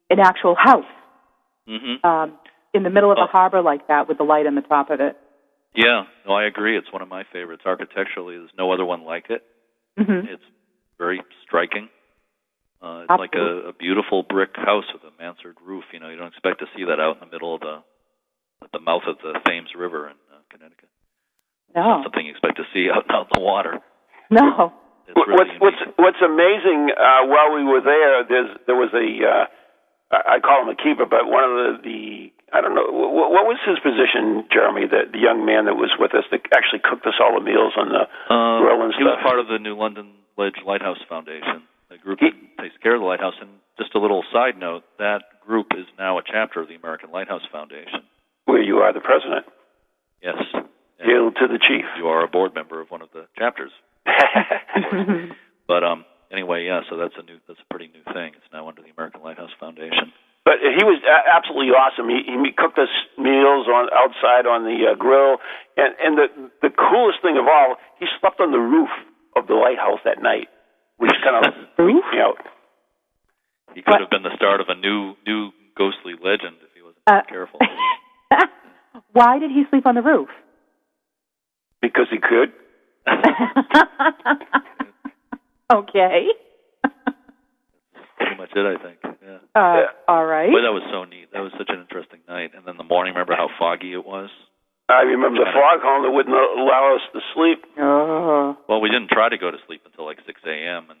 [0.09, 0.85] an actual house
[1.67, 2.37] hmm um,
[2.73, 3.23] in the middle of Oh.
[3.23, 5.17] a harbor like that with the light on the top of it.
[5.75, 6.77] Yeah, no, I agree.
[6.77, 7.63] It's one of my favorites.
[7.65, 9.41] Architecturally, there's no other one like it.
[9.97, 10.43] hmm It's
[10.97, 11.89] very striking.
[12.81, 15.83] Uh, it's like a, a beautiful brick house with a mansard roof.
[15.91, 17.79] You know, you don't expect to see that out in the middle of the
[18.63, 20.89] at the mouth of the Thames River in uh, Connecticut.
[21.75, 23.79] No, Something you expect to see out out in the water.
[24.31, 24.73] no.
[25.07, 25.97] It's really what's what's unique.
[26.01, 29.45] what's amazing uh, while we were there, there's there was a uh,
[30.09, 31.99] I I call him a keeper, but one of the, the
[32.57, 35.93] I don't know what, what was his position, Jeremy, the, the young man that was
[36.01, 39.03] with us that actually cooked us all the meals on the Uh, grill and he
[39.05, 40.09] was part of the New London
[40.41, 41.61] Ledge Lighthouse Foundation.
[41.93, 43.37] the group that takes care of the lighthouse.
[43.37, 47.11] And just a little side note, that group is now a chapter of the American
[47.13, 48.01] Lighthouse Foundation.
[48.55, 49.43] Where you are the president.
[50.23, 50.39] Yes.
[50.55, 50.63] And
[51.03, 51.83] Hail to the chief.
[51.99, 53.71] you are a board member of one of the chapters.
[55.67, 56.81] But um, anyway, yeah.
[56.89, 58.31] So that's a new, that's a pretty new thing.
[58.37, 60.13] It's now under the American Lighthouse Foundation.
[60.45, 62.05] But he was a- absolutely awesome.
[62.07, 65.41] He, he cooked us meals on outside on the uh, grill,
[65.75, 66.27] and and the
[66.61, 68.93] the coolest thing of all, he slept on the roof
[69.35, 70.47] of the lighthouse that night,
[71.01, 72.37] which kind of freaked me out.
[73.73, 74.01] He could What?
[74.05, 77.57] have been the start of a new, new ghostly legend if he wasn't Uh, careful.
[79.15, 80.27] Why did he sleep on the roof?
[81.81, 82.51] Because he could.
[85.73, 86.27] okay.
[88.17, 88.97] Pretty much it, I think.
[89.23, 89.39] Yeah.
[89.55, 89.85] Uh, Yeah.
[90.07, 90.51] All right.
[90.51, 91.31] But that was so neat.
[91.31, 92.51] That was such an interesting night.
[92.55, 94.29] And then the morning, remember how foggy it was?
[94.89, 97.63] I remember the foghorn that wouldn't allow us to sleep.
[97.79, 98.55] Oh.
[98.67, 100.89] Well, we didn't try to go to sleep until like 6 a.m.
[100.91, 100.99] And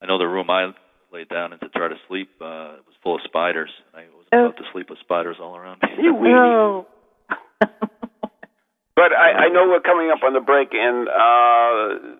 [0.00, 0.72] I know the room I
[1.12, 3.70] laid down in to try to sleep uh, it was full of spiders.
[3.94, 4.46] I was Oh.
[4.46, 5.88] about to sleep with spiders all around me.
[6.00, 6.38] You weenie.
[6.38, 6.86] Oh.
[8.94, 12.12] But I, I know we're coming up on the break, and uh,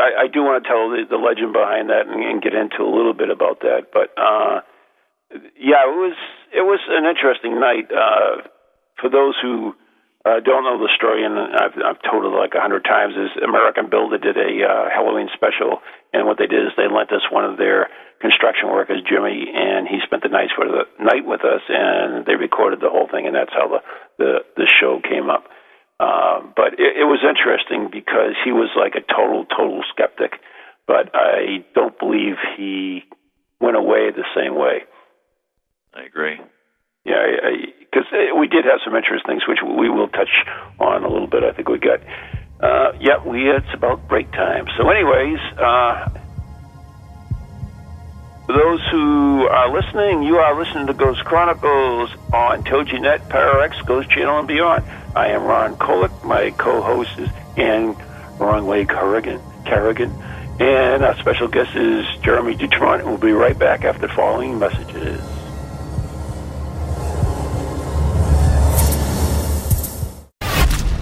[0.00, 2.82] I, I do want to tell the, the legend behind that and, and get into
[2.82, 3.92] a little bit about that.
[3.92, 4.60] But uh,
[5.60, 6.16] yeah, it was
[6.56, 7.92] it was an interesting night.
[7.92, 8.48] Uh,
[9.00, 9.74] for those who
[10.24, 13.36] uh, don't know the story, and I've, I've told it like a hundred times, is
[13.44, 17.28] American Builder did a uh, Halloween special, and what they did is they lent us
[17.30, 17.88] one of their
[18.20, 22.36] construction workers, Jimmy, and he spent the night for the night with us, and they
[22.36, 23.80] recorded the whole thing, and that's how the
[24.16, 25.44] the, the show came up.
[26.00, 30.40] Uh, but it, it was interesting because he was like a total, total skeptic.
[30.86, 33.04] But I don't believe he
[33.60, 34.84] went away the same way.
[35.94, 36.40] I agree.
[37.04, 37.20] Yeah,
[37.80, 40.32] because we did have some interesting things, which we will touch
[40.80, 41.44] on a little bit.
[41.44, 42.00] I think we got.
[42.60, 44.64] Uh, yeah, we it's about break time.
[44.78, 46.08] So, anyways, uh,
[48.48, 54.38] those who are listening, you are listening to Ghost Chronicles on TogiNet, PowerX, Ghost Channel,
[54.38, 54.84] and beyond.
[55.14, 56.12] I am Ron Kolick.
[56.22, 57.96] My co-host is Ann
[58.38, 59.42] Wrong Way Carrigan.
[59.64, 60.14] Carrigan.
[60.58, 63.04] And our special guest is Jeremy Dutront.
[63.04, 65.33] We'll be right back after the following messages.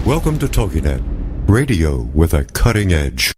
[0.05, 1.01] Welcome to TogiNet,
[1.47, 3.31] radio with a cutting edge.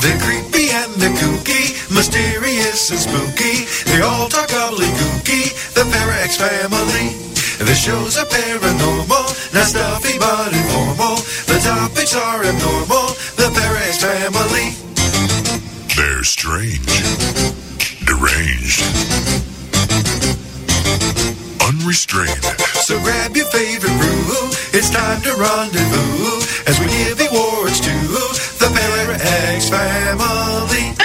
[0.00, 3.66] They're creepy and they're kooky, mysterious and spooky.
[3.90, 7.18] They all talk gobbledygooky, the Parax family.
[7.58, 11.16] The shows are paranormal, not stuffy but informal.
[11.50, 14.76] The topics are abnormal, the Parax family.
[15.96, 16.86] They're strange,
[18.70, 18.82] deranged,
[21.66, 22.44] unrestrained.
[22.82, 27.90] So grab your favorite brew, it's time to rendezvous as we give awards to
[28.58, 30.96] the Parax family.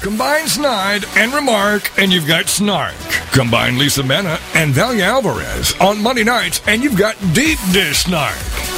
[0.00, 2.94] Combine Snide and Remark, and you've got Snark.
[3.32, 8.36] Combine Lisa Mena and Valia Alvarez on Monday nights, and you've got Deep Dish Snark.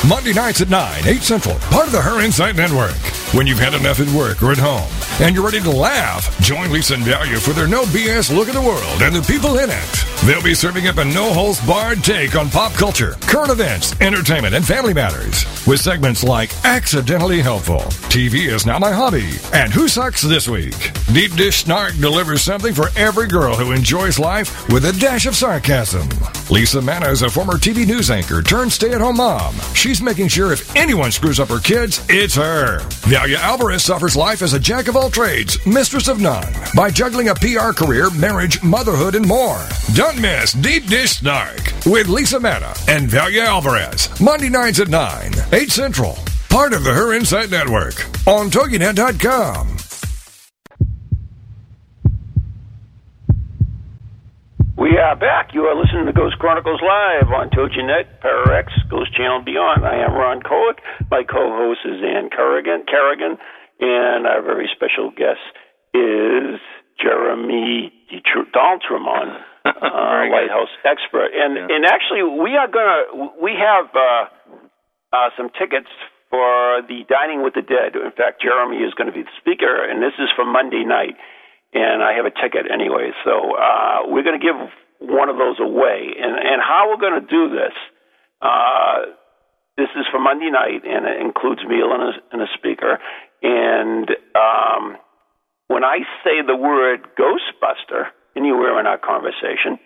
[0.08, 3.15] Monday nights at 9, 8 Central, part of the Her Insight Network.
[3.32, 4.88] When you've had enough at work or at home,
[5.20, 8.54] and you're ready to laugh, join Lisa and Valia for their no BS look at
[8.54, 10.04] the world and the people in it.
[10.26, 14.54] They'll be serving up a no holds barred take on pop culture, current events, entertainment,
[14.54, 15.44] and family matters.
[15.66, 20.92] With segments like Accidentally Helpful, TV is Now My Hobby, and Who Sucks This Week.
[21.12, 25.34] Deep Dish Snark delivers something for every girl who enjoys life with a dash of
[25.34, 26.08] sarcasm.
[26.50, 29.54] Lisa Manna is a former TV news anchor turned stay at home mom.
[29.74, 32.78] She's making sure if anyone screws up her kids, it's her.
[33.08, 37.28] Valia Alvarez suffers life as a jack of all trades, mistress of none, by juggling
[37.28, 39.60] a PR career, marriage, motherhood, and more.
[39.94, 45.32] Don't miss Deep Dish Snark with Lisa Manna and Valia Alvarez, Monday nights at 9,
[45.52, 46.16] 8 Central.
[46.48, 49.76] Part of the Her Insight Network on TogiNet.com.
[54.76, 55.54] We are back.
[55.54, 59.84] You are listening to Ghost Chronicles Live on TogiNet, PowerX, Ghost Channel Beyond.
[59.84, 60.78] I am Ron Kolick.
[61.10, 62.84] My co-host is Ann Kerrigan.
[62.86, 63.38] Carrigan,
[63.80, 65.42] and our very special guest
[65.94, 66.60] is
[67.00, 67.92] Jeremy
[68.54, 69.70] Daltremont, uh,
[70.30, 71.30] Lighthouse expert.
[71.34, 71.74] And Yeah.
[71.76, 74.24] and actually, we are gonna we have uh,
[75.12, 75.88] uh, some tickets
[76.30, 77.94] for the Dining with the Dead.
[77.94, 81.16] In fact, Jeremy is going to be the speaker, and this is for Monday night.
[81.74, 84.56] And I have a ticket anyway, so uh, we're going to give
[85.00, 86.14] one of those away.
[86.16, 87.74] And and how we're going to do this?
[88.40, 89.12] Uh,
[89.76, 92.98] this is for Monday night, and it includes meal and a, and a speaker.
[93.46, 94.98] And um,
[95.68, 99.78] when I say the word Ghostbuster anywhere in our conversation,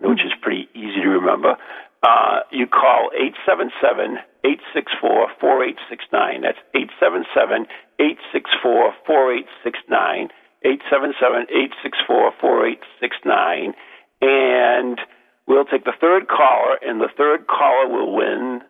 [0.00, 1.56] which is pretty easy to remember.
[2.02, 6.40] Uh, you call 877 864 4869.
[6.40, 7.68] That's 877
[8.00, 10.32] 864 4869.
[10.64, 13.76] 877 864 4869.
[14.24, 14.96] And
[15.44, 18.64] we'll take the third caller, and the third caller will win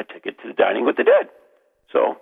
[0.00, 1.28] a ticket to the Dining with the Dead.
[1.92, 2.16] So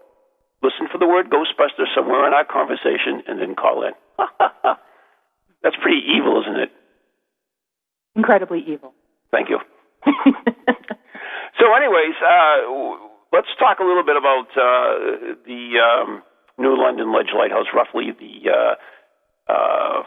[0.62, 3.92] listen for the word Ghostbuster somewhere in our conversation and then call in.
[5.62, 6.70] That's pretty evil, isn't it?
[8.16, 8.92] Incredibly evil.
[9.30, 9.58] Thank you.
[10.04, 12.56] so, anyways, uh,
[13.32, 16.22] let's talk a little bit about uh, the um,
[16.58, 20.02] New London Ledge Lighthouse, roughly the uh, uh,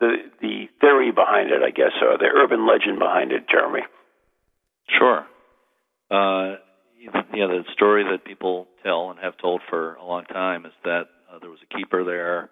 [0.00, 3.82] the the theory behind it, I guess, or the urban legend behind it, Jeremy.
[4.88, 5.26] Sure.
[7.12, 10.72] Uh, yeah, the story that people tell and have told for a long time is
[10.84, 12.50] that uh, there was a keeper there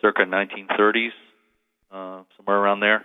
[0.00, 1.10] circa 1930s,
[1.92, 3.04] uh, somewhere around there,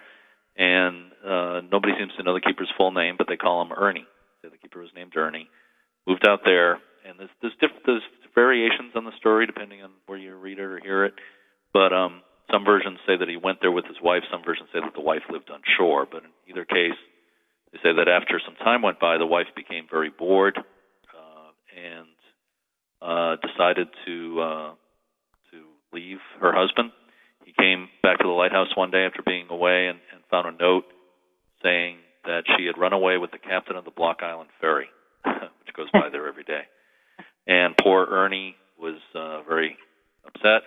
[0.58, 4.06] and uh, nobody seems to know the keeper's full name, but they call him Ernie.
[4.42, 5.50] So the keeper was named Ernie.
[6.08, 6.74] Moved out there,
[7.08, 10.64] and there's there's, diff- there's variations on the story depending on where you read it
[10.64, 11.14] or hear it.
[11.74, 14.24] But um, some versions say that he went there with his wife.
[14.32, 16.08] Some versions say that the wife lived on shore.
[16.10, 16.98] But in either case,
[17.72, 22.08] they say that after some time went by, the wife became very bored uh, and
[23.02, 24.72] uh, decided to uh,
[25.52, 26.92] to leave her husband.
[27.46, 30.58] He came back to the lighthouse one day after being away and, and found a
[30.58, 30.86] note
[31.64, 34.88] saying that she had run away with the captain of the Block Island ferry,
[35.26, 36.62] which goes by there every day.
[37.48, 39.78] And poor Ernie was uh, very
[40.26, 40.62] upset,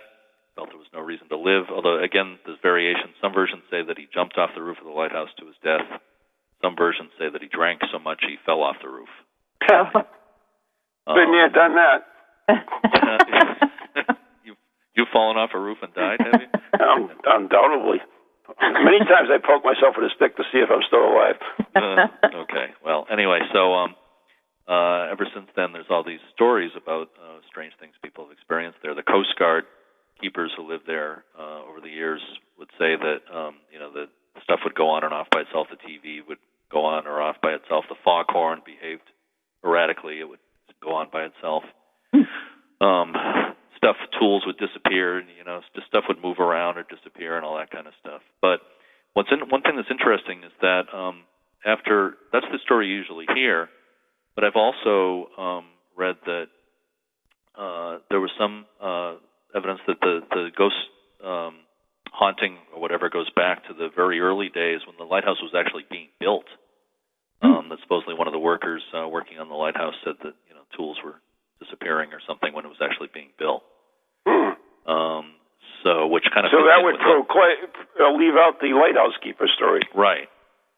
[0.55, 1.65] felt there was no reason to live.
[1.73, 3.15] Although, again, there's variation.
[3.21, 6.01] Some versions say that he jumped off the roof of the lighthouse to his death.
[6.65, 9.09] Some versions say that he drank so much he fell off the roof.
[9.69, 12.01] Been there, done that.
[14.43, 14.55] you
[14.95, 16.47] you've fallen off a roof and died, have you?
[16.75, 18.01] Um, undoubtedly.
[18.59, 21.39] Many times I poke myself with a stick to see if I'm still alive.
[21.73, 22.75] uh, okay.
[22.83, 23.95] Well, anyway, so um,
[24.67, 28.79] uh, ever since then, there's all these stories about uh, strange things people have experienced
[28.83, 28.93] there.
[28.93, 29.63] The Coast Guard
[30.19, 32.21] keepers who lived there uh, over the years
[32.59, 34.11] would say that um, you know the
[34.43, 35.67] stuff would go on and off by itself.
[35.71, 36.37] The TV would
[36.71, 37.85] go on or off by itself.
[37.89, 39.07] The foghorn behaved
[39.63, 40.39] erratically; it would
[40.83, 41.63] go on by itself.
[42.81, 43.13] um,
[43.77, 47.45] stuff, tools would disappear, and you know, just stuff would move around or disappear, and
[47.45, 48.21] all that kind of stuff.
[48.41, 48.59] But
[49.13, 51.23] what's in, one thing that's interesting is that um,
[51.65, 53.69] after that's the story you usually hear,
[54.35, 56.45] but I've also um, read that
[57.57, 59.15] uh, there was some uh,
[59.55, 60.75] evidence that the the ghost
[61.23, 61.64] um,
[62.15, 65.83] haunting or whatever goes back to the very early days when the lighthouse was actually
[65.91, 66.45] being built.
[67.43, 70.55] Um, that supposedly one of the workers uh, working on the lighthouse said that you
[70.55, 71.19] know tools were
[71.59, 73.63] disappearing or something when it was actually being built.
[74.85, 75.33] Um,
[75.83, 77.57] so which kind of So that would with the- proclaim,
[77.99, 79.81] uh, leave out the lighthouse keeper story.
[79.93, 80.29] Right.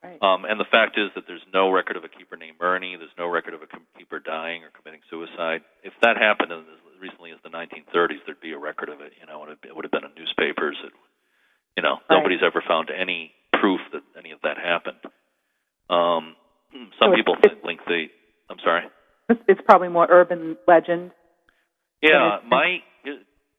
[0.04, 0.22] Right.
[0.22, 2.96] Um, and the fact is that there's no record of a keeper named Ernie.
[2.96, 5.62] There's no record of a keeper dying or committing suicide.
[5.84, 6.64] If that happened as
[7.02, 9.14] recently as the 1930s, there'd be a record of it.
[9.20, 10.78] You know, and it, it would have been in newspapers.
[10.86, 10.94] It,
[11.78, 12.18] you know, Right.
[12.18, 14.98] nobody's ever found any proof that any of that happened.
[15.90, 16.36] Um,
[17.00, 18.08] some So people think the.
[18.50, 18.84] I'm sorry.
[19.30, 21.12] It's, it's probably more urban legend.
[22.02, 22.80] Yeah, my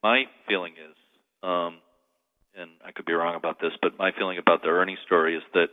[0.03, 0.95] my feeling is,
[1.43, 1.79] um,
[2.55, 5.43] and I could be wrong about this, but my feeling about the Ernie story is
[5.53, 5.67] that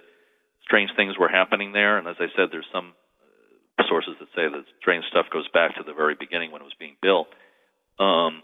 [0.63, 2.93] strange things were happening there, and as I said, there's some
[3.79, 6.65] uh, sources that say that strange stuff goes back to the very beginning when it
[6.65, 7.29] was being built.
[7.99, 8.43] Um,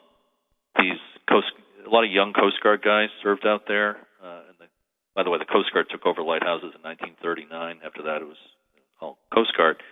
[0.82, 1.46] these coast,
[1.86, 3.96] a lot of young Coast Guard guys served out there.
[4.22, 4.66] Uh, and the,
[5.14, 7.80] by the way, the Coast Guard took over lighthouses in 1939.
[7.84, 8.40] After that, it was
[8.98, 9.82] called Coast Guard,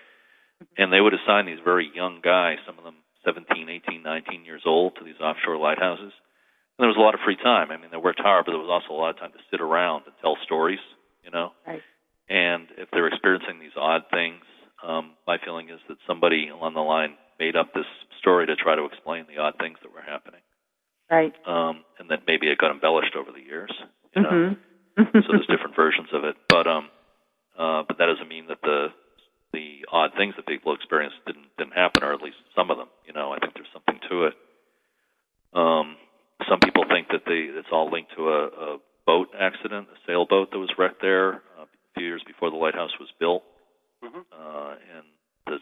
[0.77, 4.63] and they would assign these very young guys, some of them 17, 18, 19 years
[4.67, 6.13] old, to these offshore lighthouses.
[6.79, 7.71] And there was a lot of free time.
[7.71, 9.61] I mean, they worked hard, but there was also a lot of time to sit
[9.61, 10.81] around and tell stories.
[11.25, 11.83] You know, Right.
[12.31, 14.43] and if they're experiencing these odd things,
[14.83, 17.85] um, my feeling is that somebody along the line made up this
[18.19, 20.40] story to try to explain the odd things that were happening,
[21.11, 21.35] Right.
[21.45, 23.73] um, and that maybe it got embellished over the years.
[24.15, 24.55] You know, hmm
[24.97, 26.91] so there's different versions of it, but um,
[27.59, 28.89] uh, but that doesn't mean that the
[29.53, 32.89] the odd things that people experienced didn't didn't happen, or at least some of them.
[33.07, 34.35] You know, I think there's something to it.
[35.53, 35.97] Um,
[36.49, 40.51] some people think that they it's all linked to a, a boat accident, a sailboat
[40.53, 43.43] that was wrecked there uh, a few years before the lighthouse was built,
[44.03, 45.07] uh, and
[45.47, 45.61] this,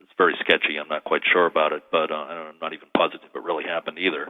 [0.00, 0.76] it's very sketchy.
[0.76, 3.98] I'm not quite sure about it, but uh, I'm not even positive it really happened
[3.98, 4.28] either.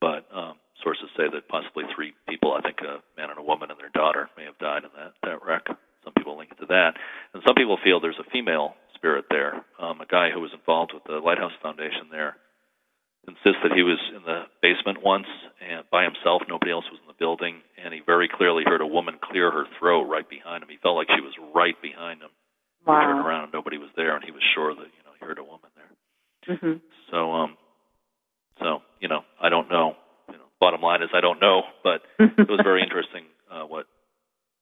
[0.00, 3.70] But um, sources say that possibly three people, I think a man and a woman
[3.70, 5.66] and their daughter, may have died in that that wreck.
[6.04, 6.94] Some people link it to that,
[7.34, 9.64] and some people feel there's a female spirit there.
[9.80, 12.36] Um, a guy who was involved with the Lighthouse Foundation there
[13.26, 15.26] insists that he was in the basement once
[15.64, 16.42] and by himself.
[16.48, 19.64] Nobody else was in the building, and he very clearly heard a woman clear her
[19.78, 20.68] throat right behind him.
[20.68, 22.28] He felt like she was right behind him.
[22.80, 23.26] He turned Wow.
[23.26, 25.44] around and nobody was there, and he was sure that you know he heard a
[25.44, 26.56] woman there.
[26.56, 26.76] hmm
[27.10, 27.56] So um,
[28.60, 29.96] so you know, I don't know.
[30.28, 33.86] You know, bottom line is I don't know, but it was very interesting uh, what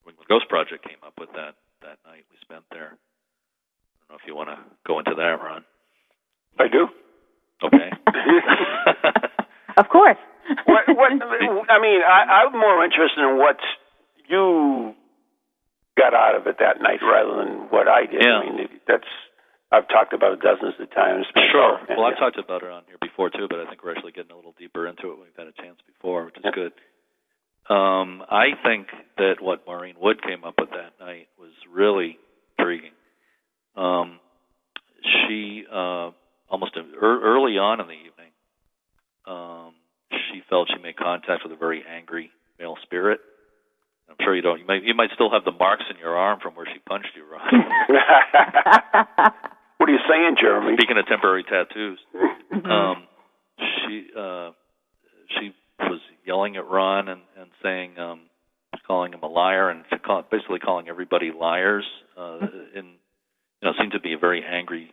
[0.02, 2.98] when the Ghost Project came up with that that night we spent there.
[2.98, 5.62] I don't know if you want to go into that, Ron.
[6.58, 6.88] I do.
[7.62, 7.90] Okay.
[9.76, 10.16] Of course.
[10.64, 11.10] what, what,
[11.68, 13.58] I mean, I, I'm more interested in what
[14.28, 14.94] you
[15.98, 18.22] got out of it that night rather than what I did.
[18.22, 18.40] Yeah.
[18.40, 19.10] I mean, that's
[19.72, 21.26] I've talked about it dozens of times.
[21.52, 21.74] Sure.
[21.76, 23.92] myself, and- Well, I've talked about it on here before too, but I think we're
[23.92, 25.18] actually getting a little deeper into it.
[25.18, 26.52] We've had a chance before, which is Yeah.
[26.54, 26.72] good.
[27.68, 28.86] Um, I think
[29.18, 32.16] that what Maureen Wood came up with that night was really
[32.56, 32.92] intriguing.
[33.76, 34.20] Um,
[35.02, 36.10] she uh,
[36.48, 38.32] almost ear early on in the evening,
[39.26, 39.74] um,
[40.36, 43.20] she felt she made contact with a very angry male spirit.
[44.08, 44.60] I'm sure you don't.
[44.60, 47.08] You might you might still have the marks in your arm from where she punched
[47.16, 47.42] you, Ron.
[49.78, 50.76] what are you saying, Jeremy?
[50.76, 51.98] Speaking of temporary tattoos,
[52.52, 52.70] Mhm.
[52.70, 53.06] um,
[53.58, 54.50] she uh,
[55.38, 58.20] she was yelling at Ron and, and saying, um,
[58.86, 61.84] calling him a liar, and call, basically calling everybody liars.
[62.16, 62.38] Uh,
[62.76, 64.92] and you know, seemed to be a very angry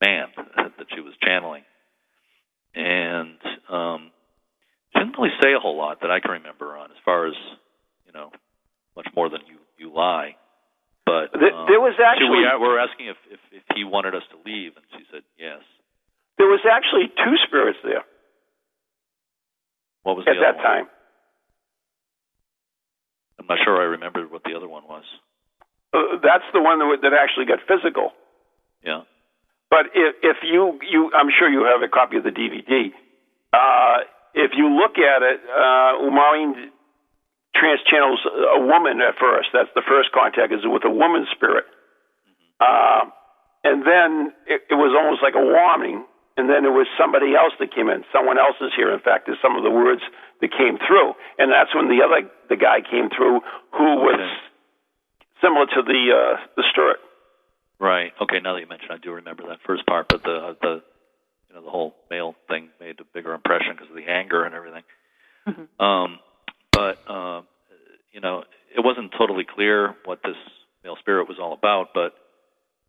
[0.00, 1.64] man that she was channeling.
[2.74, 3.36] And
[3.68, 4.10] um,
[4.94, 7.34] didn't really say a whole lot that I can remember on, as far as
[8.06, 8.30] you know,
[8.96, 10.36] much more than you you lie.
[11.06, 14.22] But There- um, there was actually- we were asking if, if if he wanted us
[14.30, 15.60] to leave, and she said yes.
[16.38, 18.04] There was actually two spirits there
[20.02, 20.64] What was at the that one?
[20.64, 20.88] time.
[23.38, 25.04] I'm not sure I remembered what the other one was.
[25.92, 28.12] Uh, that's the one that, that actually got physical.
[28.84, 29.02] Yeah.
[29.70, 32.92] But if, if you, you, I'm sure you have a copy of the DVD.
[33.52, 34.04] Uh,
[34.34, 36.70] if you look at it, uh, Maureen
[37.54, 39.48] trans channels a woman at first.
[39.52, 41.64] That's the first contact is with a woman's spirit.
[42.60, 43.10] Uh,
[43.64, 46.04] and then it, it was almost like a warning.
[46.36, 48.04] And then there was somebody else that came in.
[48.10, 48.88] Someone else is here.
[48.92, 50.00] In fact, there's some of the words
[50.40, 51.12] that came through.
[51.36, 53.40] And that's when the other, the guy came through
[53.76, 54.40] who was Okay.
[55.44, 57.00] similar to the, uh, the Stewart.
[57.78, 58.12] Right.
[58.20, 58.40] Okay.
[58.40, 60.82] Now that you mention, I do remember that first part, but the the
[61.52, 64.54] you know the whole male thing made a bigger impression because of the anger and
[64.54, 64.82] everything.
[65.46, 65.68] Mhm.
[65.84, 66.18] Um,
[66.72, 67.42] but uh,
[68.12, 68.44] you know,
[68.74, 70.36] it wasn't totally clear what this
[70.82, 71.88] male spirit was all about.
[71.94, 72.14] But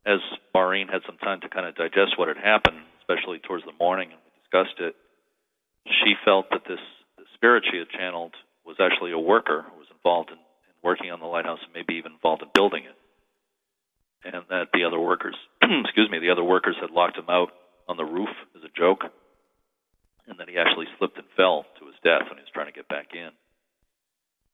[0.05, 0.19] as
[0.53, 4.09] Maureen had some time to kind of digest what had happened, especially towards the morning,
[4.11, 4.95] and we discussed it,
[5.85, 6.79] she felt that this
[7.17, 8.33] the spirit she had channeled
[8.65, 11.95] was actually a worker who was involved in, in working on the lighthouse and maybe
[11.95, 12.95] even involved in building it.
[14.25, 17.51] And that the other workers, excuse me, the other workers had locked him out
[17.87, 19.03] on the roof as a joke,
[20.27, 22.71] and that he actually slipped and fell to his death when he was trying to
[22.71, 23.29] get back in.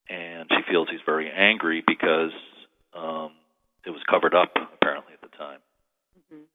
[0.09, 2.31] And she feels he's very angry because
[2.97, 3.31] um,
[3.85, 5.59] it was covered up apparently at the time,
[6.33, 6.45] Mhm.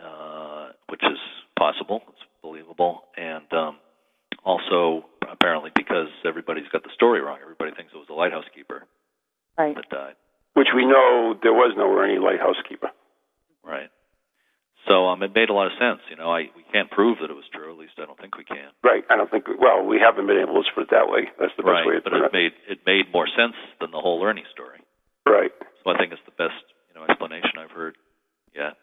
[0.00, 1.18] uh, which is
[1.58, 3.76] possible, it's believable, and um,
[4.44, 7.38] also apparently because everybody's got the story wrong.
[7.42, 8.86] Everybody thinks it was a lighthouse keeper
[9.58, 9.74] Right.
[9.76, 10.16] that died.
[10.54, 12.90] which we know there was nowhere any lighthouse keeper.
[13.64, 13.88] Right.
[14.88, 16.00] So um, it made a lot of sense.
[16.10, 17.70] You know, I we can't prove that it was true.
[17.70, 18.74] At least I don't think we can.
[18.82, 19.04] Right.
[19.08, 19.46] I don't think.
[19.60, 21.30] Well, we haven't been able to put it that way.
[21.38, 22.04] That's the best way right.
[22.04, 24.82] But it made it made more sense than the whole Ernie story.
[25.24, 25.52] Right.
[25.84, 26.58] So I think it's the best
[26.90, 27.94] you know explanation I've heard
[28.54, 28.74] yet.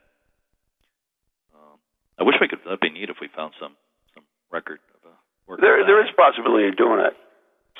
[1.52, 1.78] Um,
[2.20, 2.60] I wish we could.
[2.64, 3.76] That'd be neat if we found some
[4.16, 5.14] some record of a
[5.52, 5.60] work.
[5.60, 7.14] There, there is possibility of doing it.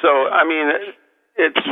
[0.04, 0.96] So I mean, it-
[1.40, 1.66] it's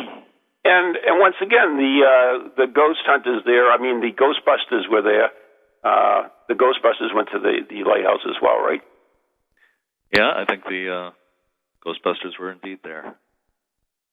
[0.64, 3.68] and and once again, the uh, the ghost hunters there.
[3.72, 5.28] I mean, the Ghostbusters were there.
[5.88, 8.82] Uh, the Ghostbusters went to the the lighthouse as well, right?
[10.14, 11.12] Yeah, I think the uh,
[11.86, 13.16] Ghostbusters were indeed there.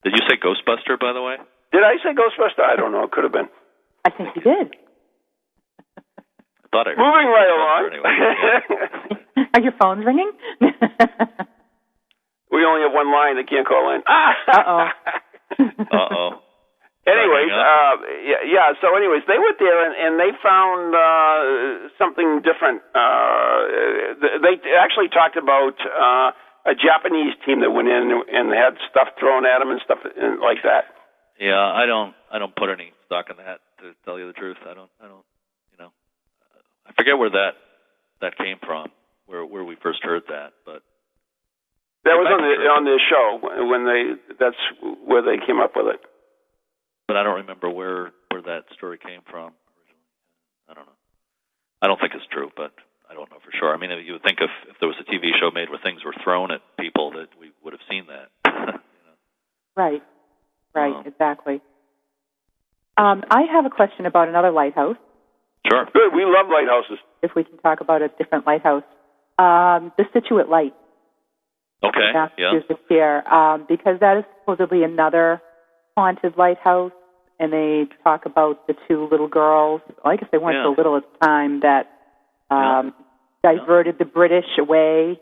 [0.05, 1.37] Did you say Ghostbuster, by the way?
[1.73, 2.63] Did I say Ghostbuster?
[2.63, 3.05] I don't know.
[3.05, 3.49] It could have been.
[4.05, 4.77] I think you did.
[5.99, 7.91] I thought I heard Moving right along.
[7.91, 9.49] Anyway.
[9.55, 10.31] Are your phones ringing?
[12.53, 13.37] we only have one line.
[13.37, 14.03] They can't call in.
[14.07, 14.89] Uh-oh.
[15.59, 16.31] uh oh.
[16.31, 16.44] Anyways, Hang
[17.53, 17.65] up.
[17.69, 17.95] uh,
[18.25, 18.69] yeah, yeah.
[18.81, 22.81] So, anyways, they went there and, and they found uh, something different.
[22.97, 26.33] Uh, they actually talked about uh,
[26.65, 30.01] a Japanese team that went in and had stuff thrown at them and stuff
[30.41, 30.89] like that.
[31.39, 32.15] Yeah, I don't.
[32.33, 33.61] I don't put any stock in that.
[33.85, 34.91] To tell you the truth, I don't.
[34.97, 35.27] I don't.
[35.73, 35.91] You know,
[36.89, 37.61] I forget where that
[38.23, 38.89] that came from,
[39.27, 40.53] where where we first heard that.
[40.65, 40.81] But
[42.05, 43.27] That was on the on the show
[43.69, 44.35] when they.
[44.41, 44.57] That's
[45.05, 46.01] where they came up with it.
[47.07, 49.53] But I don't remember where where that story came from.
[50.69, 50.99] I don't know.
[51.83, 52.73] I don't think it's true, but
[53.11, 53.75] I don't know for sure.
[53.75, 56.05] I mean, you would think if if there was a TV show made where things
[56.05, 58.29] were thrown at people, that we would have seen that.
[58.47, 58.79] you know?
[59.77, 60.03] Right.
[60.75, 60.95] Right.
[60.95, 61.61] Um, exactly.
[62.97, 64.97] Um, I have a question about another lighthouse.
[65.71, 65.87] Sure.
[65.93, 66.15] Good.
[66.15, 66.99] We love lighthouses.
[67.23, 68.85] If we can talk about a different lighthouse,
[69.39, 70.75] um, the Scituate Light,
[71.83, 72.01] Okay.
[72.15, 72.29] Yeah.
[72.37, 75.43] Massachusetts here, um, because that is supposedly another
[75.97, 76.93] haunted lighthouse,
[77.39, 79.81] and they talk about the two little girls.
[80.05, 81.91] Well, I guess they weren't so little at the time that
[82.51, 82.95] um,
[83.43, 85.19] diverted the British away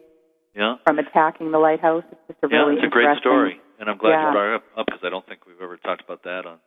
[0.54, 0.76] Yeah.
[0.84, 2.04] from attacking the lighthouse.
[2.10, 4.26] It's just a Yeah, really it's a great story, and I'm glad Yeah.
[4.28, 6.58] you brought it up because I don't think we've ever talked about that on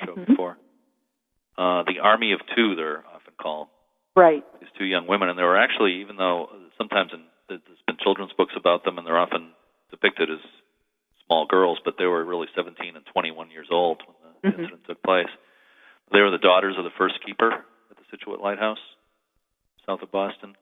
[0.00, 0.26] the show Mhm.
[0.26, 0.56] before.
[1.56, 3.68] Uh, the Army of Two, they're often called.
[4.16, 4.44] Right.
[4.60, 8.32] These two young women, and they were actually, even though sometimes in, there's been children's
[8.32, 9.52] books about them, and they're often
[9.90, 10.40] depicted as
[11.28, 14.58] small girls, but they were really 17 and 21 years old when the Mhm.
[14.60, 15.28] incident took place.
[16.10, 18.80] They were the daughters of the first keeper at the Scituate Lighthouse,
[19.86, 20.56] south of Boston.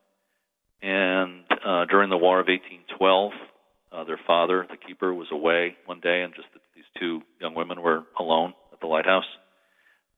[0.82, 3.32] And uh, during the War of 1812,
[3.92, 7.54] uh, their father, the keeper, was away one day, and just the, these two young
[7.54, 9.24] women were alone at the lighthouse.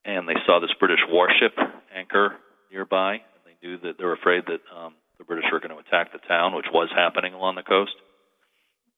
[0.04, 1.52] And they saw this British warship
[1.94, 2.36] anchor
[2.72, 5.78] nearby, and they knew that they were afraid that um, the British were going to
[5.78, 7.94] attack the town, which was happening along the coast.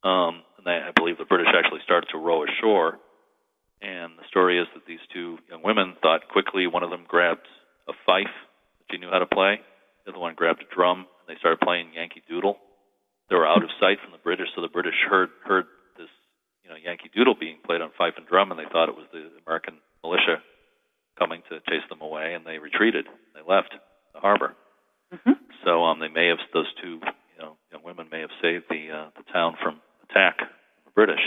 [0.03, 2.99] Um, and they, I believe the British actually started to row ashore.
[3.83, 6.67] And the story is that these two young women thought quickly.
[6.67, 7.47] One of them grabbed
[7.89, 9.61] a fife that she knew how to play.
[10.05, 12.57] The other one grabbed a drum, and they started playing Yankee Doodle.
[13.29, 15.65] They were out of sight from the British, so the British heard heard
[15.97, 16.09] this,
[16.65, 19.07] you know, Yankee Doodle being played on fife and drum, and they thought it was
[19.13, 20.43] the American militia
[21.19, 23.07] coming to chase them away, and they retreated.
[23.35, 23.73] They left
[24.15, 24.57] the harbor.
[25.15, 25.37] Mhm.
[25.65, 27.01] So um, they may have those two,
[27.37, 29.81] you know, young women may have saved the uh, the town from
[30.11, 30.39] attack
[30.85, 31.21] the British.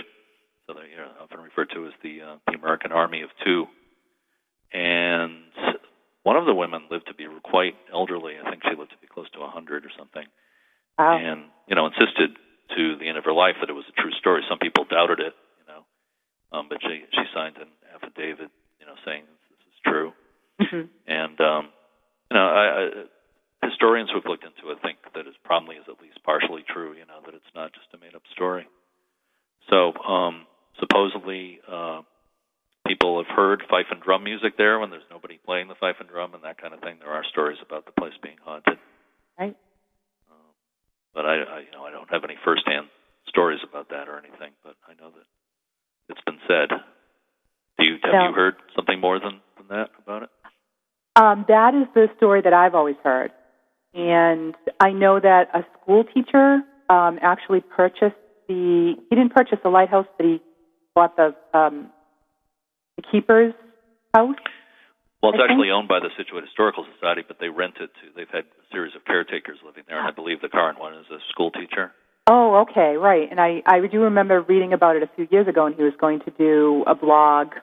[0.68, 3.66] So they're you know, often referred to as the uh, the American Army of Two.
[4.72, 5.44] And
[6.24, 8.36] one of the women lived to be quite elderly.
[8.44, 10.26] I think she lived to be close to a hundred or something.
[10.98, 11.18] Wow.
[11.18, 12.38] And you know, insisted
[12.76, 14.42] to the end of her life that it was a true story.
[14.50, 15.84] Some people doubted it, you know,
[16.58, 20.14] um, but she she signed an affidavit, you know, saying this is true.
[20.62, 20.88] Mm-hmm.
[21.08, 21.70] And um,
[22.32, 22.90] you know, I, I,
[23.70, 26.94] historians who have looked into it think that it probably is at least partially true.
[26.94, 28.68] You know, that it's not just a made-up story.
[29.70, 30.46] So um,
[30.80, 32.02] supposedly, uh,
[32.88, 36.10] people have heard fife and drum music there when there's nobody playing the fife and
[36.10, 36.98] drum and that kind of thing.
[37.00, 38.78] There are stories about the place being haunted,
[39.40, 39.56] Right.
[41.14, 42.88] but I, I you know, I don't have any firsthand
[43.28, 44.52] stories about that or anything.
[44.64, 45.26] But I know that
[46.10, 46.70] it's been said.
[47.80, 48.28] Do you have No.
[48.30, 50.30] you heard something more than, than that about it?
[51.16, 53.32] Um, that is the story that I've always heard.
[53.94, 58.16] And I know that a school teacher um, actually purchased
[58.48, 60.42] the, he didn't purchase the lighthouse, but he
[60.96, 61.90] bought the, um,
[62.98, 63.54] the keeper's
[64.14, 64.36] house.
[65.22, 67.92] Well, it's I think- actually owned by the Scituate Historical Society, but they rent it
[68.02, 68.10] to.
[68.16, 71.06] They've had a series of caretakers living there, and I believe the current one is
[71.12, 71.94] a school teacher.
[72.28, 73.30] Oh, okay, right.
[73.30, 75.94] And I, I do remember reading about it a few years ago, and he was
[76.00, 77.54] going to do a blog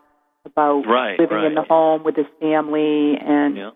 [0.46, 3.70] about Right, living in the home with his family, and Yeah.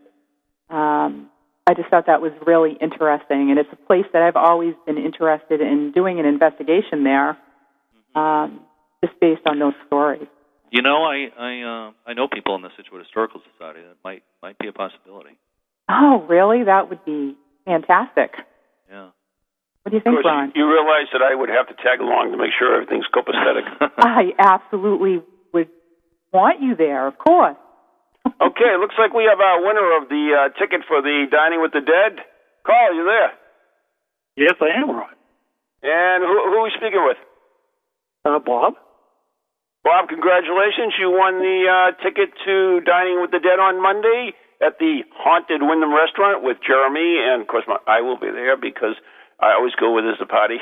[0.71, 1.29] um,
[1.67, 3.51] I just thought that was really interesting.
[3.51, 7.37] And it's a place that I've always been interested in doing an investigation there,
[8.17, 8.19] Mm-hmm.
[8.21, 8.61] um,
[9.05, 10.27] just based on those stories.
[10.71, 14.23] You know, I I uh, I know people in the Scituate Historical Society that might
[14.43, 15.39] might be a possibility.
[15.89, 16.65] Oh, really?
[16.65, 18.33] That would be fantastic.
[18.91, 19.11] Yeah.
[19.83, 20.53] What do you Of think, course, Ron?
[20.55, 23.65] you, you realize that I would have to tag along to make sure everything's copacetic.
[23.99, 25.69] I absolutely would
[26.33, 27.57] want you there, of course.
[28.41, 31.71] Okay, looks like we have our winner of the uh, ticket for the Dining with
[31.71, 32.19] the Dead.
[32.67, 33.31] Carl, you there?
[34.37, 35.15] Yes, I am, Ron.
[35.83, 37.19] And who, who are we speaking with?
[38.25, 38.75] Uh, Bob?
[39.85, 40.97] Bob, congratulations.
[40.99, 44.33] You won the uh, ticket to Dining with the Dead on Monday
[44.65, 47.21] at the Haunted Windham Restaurant with Jeremy.
[47.21, 48.97] And, of course, my, I will be there because
[49.39, 50.59] I always go with as a party.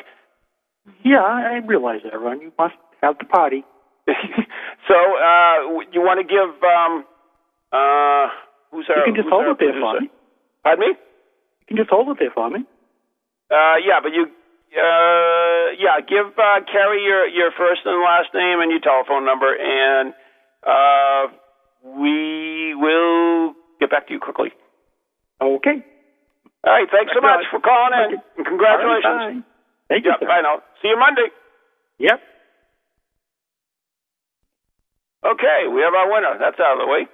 [1.05, 2.43] Yeah, I I realize that, Ron.
[2.43, 3.65] You must have the party.
[4.89, 6.51] so, uh, you want to give.
[6.61, 7.07] Um,
[7.73, 8.29] uh,
[8.71, 8.99] who's our.
[9.07, 10.11] you can just hold it there for me.
[10.63, 10.93] Pardon me?
[10.95, 12.61] You can just hold it there for me.
[13.51, 18.61] Uh, yeah, but you, uh, yeah, give uh, Carrie your your first and last name
[18.61, 20.15] and your telephone number, and
[20.65, 21.33] uh,
[21.85, 24.53] we will get back to you quickly.
[25.41, 25.85] Okay.
[26.65, 29.05] All right, thanks so much for calling in, and congratulations.
[29.05, 29.43] Right.
[29.89, 30.63] Thank you, Yep, now.
[30.81, 31.29] See you Monday.
[31.99, 32.21] Yep.
[35.27, 36.39] Okay, we have our winner.
[36.39, 37.07] That's out of the way.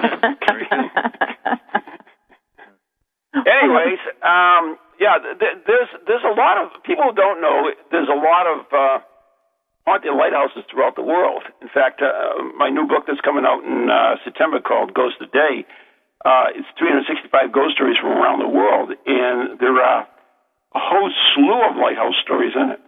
[3.34, 7.70] Anyways, um, yeah, th- th- there's there's a lot of people who don't know.
[7.90, 8.98] There's a lot of uh,
[9.86, 11.42] haunted lighthouses throughout the world.
[11.62, 15.26] In fact, uh, my new book that's coming out in uh, September called Ghost a
[15.26, 15.64] Day.
[16.24, 20.06] Uh, it's 365 ghost stories from around the world, and there are
[20.74, 22.80] a whole slew of lighthouse stories in it.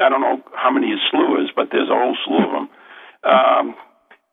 [0.00, 2.68] I don't know how many his slew is, but there's a whole slew of them.
[3.20, 3.74] Um,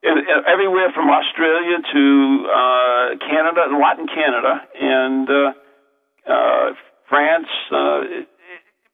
[0.04, 2.04] everywhere from Australia to
[2.46, 6.68] uh, Canada, a lot in Canada, and uh, uh,
[7.10, 7.50] France.
[7.72, 8.28] Uh,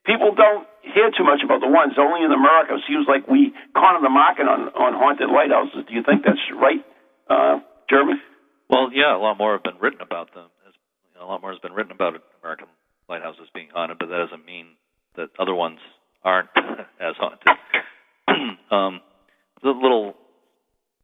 [0.05, 1.93] people don't hear too much about the ones.
[1.97, 5.85] Only in America, it seems like we corner the market on, on haunted lighthouses.
[5.87, 6.83] Do you think that's right,
[7.29, 8.19] uh, Jeremy?
[8.69, 10.49] Well, yeah, a lot more have been written about them.
[11.19, 12.67] A lot more has been written about American
[13.07, 14.75] lighthouses being haunted, but that doesn't mean
[15.15, 15.79] that other ones
[16.23, 16.49] aren't
[16.99, 17.47] as haunted.
[18.71, 18.99] um,
[19.61, 20.15] the little,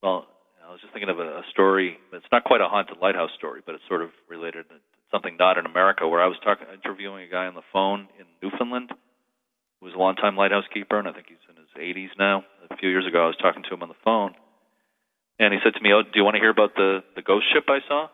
[0.02, 0.28] well,
[0.66, 1.98] I was just thinking of a, a story.
[2.14, 4.76] It's not quite a haunted lighthouse story, but it's sort of related to
[5.12, 6.08] something not in America.
[6.08, 8.92] Where I was talking, interviewing a guy on the phone in Newfoundland
[9.80, 12.44] who was a longtime lighthouse keeper, and I think he's in his 80s now.
[12.70, 14.36] A few years ago, I was talking to him on the phone,
[15.40, 17.46] and he said to me, "Oh, do you want to hear about the the ghost
[17.52, 18.08] ship I saw?"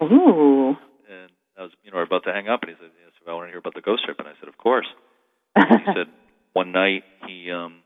[0.02, 0.76] Ooh.
[1.08, 3.48] and I was, you know, about to hang up, and he said, "Yes, I want
[3.48, 4.86] to hear about the ghost ship." And I said, "Of course."
[5.56, 6.06] he said
[6.52, 7.82] one night he um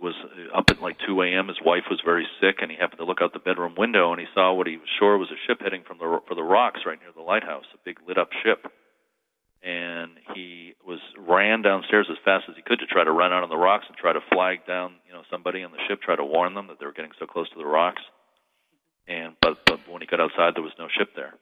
[0.00, 0.14] was
[0.54, 1.48] up at like 2 a.m.
[1.48, 4.20] His wife was very sick, and he happened to look out the bedroom window, and
[4.20, 6.80] he saw what he was sure was a ship heading from the for the rocks
[6.86, 8.70] right near the lighthouse, a big lit up ship.
[9.60, 13.42] And he was ran downstairs as fast as he could to try to run out
[13.42, 16.14] on the rocks and try to flag down, you know, somebody on the ship, try
[16.14, 18.02] to warn them that they were getting so close to the rocks.
[19.08, 21.34] And but but when he got outside, there was no ship there.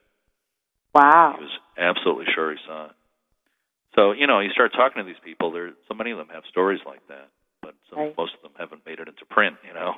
[0.95, 1.35] Wow.
[1.37, 2.91] He was absolutely sure he saw it.
[3.95, 5.51] So you know, you start talking to these people.
[5.51, 7.29] There, so many of them have stories like that,
[7.61, 8.17] but some, Right.
[8.17, 9.57] most of them haven't made it into print.
[9.67, 9.91] You know,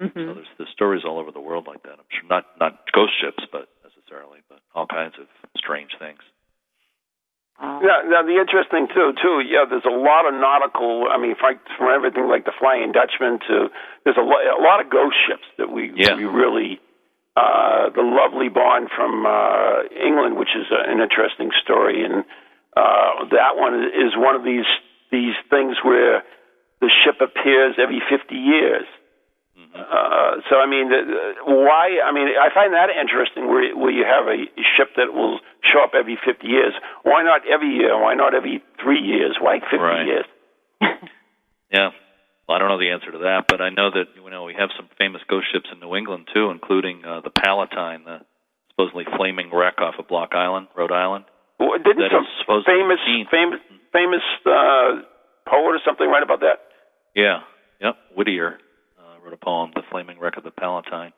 [0.00, 1.98] so hmm there's there's stories all over the world like that.
[1.98, 5.26] I'm sure not not ghost ships, but necessarily, but all kinds of
[5.56, 6.20] strange things.
[7.60, 7.80] Wow.
[7.82, 11.08] Yeah, now the interesting too, too, yeah, there's a lot of nautical.
[11.10, 13.68] I mean, from, from everything like the Flying Dutchman to
[14.04, 16.14] there's a, lo- a lot of ghost ships that we Yeah.
[16.16, 16.80] we really.
[17.38, 22.24] Uh, the Lovibond from uh, England, which is uh, an interesting story, and
[22.76, 24.66] uh, that one is one of these
[25.12, 26.24] these things where
[26.80, 28.86] the ship appears every 50 years.
[29.74, 31.98] Uh, so I mean, the, the- why?
[32.02, 33.46] I mean, I find that interesting.
[33.50, 36.72] Where where you have a ship that will show up every 50 years.
[37.02, 37.98] Why not every year?
[38.00, 39.36] Why not every three years?
[39.40, 40.06] Why 50 Right.
[40.06, 40.26] years?
[41.70, 41.90] Yeah.
[42.48, 44.54] Well, I don't know the answer to that, but I know that you know we
[44.56, 48.24] have some famous ghost ships in New England too, including uh, the Palatine, the
[48.72, 51.26] supposedly flaming wreck off of Block Island, Rhode Island.
[51.60, 53.00] Well, Didn't That some supposedly famous
[53.30, 53.60] famous
[53.92, 55.04] famous uh,
[55.48, 56.60] poet or something write about that?
[57.14, 57.40] Yeah.
[57.80, 57.96] Yep.
[58.16, 58.58] Whittier
[58.98, 61.12] uh, wrote a poem, "The Flaming Wreck of the Palatine."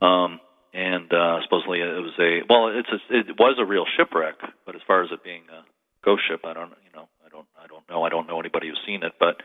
[0.00, 0.40] um,
[0.72, 4.74] and uh, supposedly it was a well, it's a, it was a real shipwreck, but
[4.74, 5.64] as far as it being a
[6.04, 8.68] ghost ship, I don't you know I don't I don't know I don't know anybody
[8.68, 9.36] who's seen it, but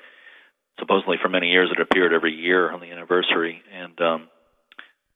[0.79, 4.27] supposedly for many years it appeared every year on the anniversary, and um,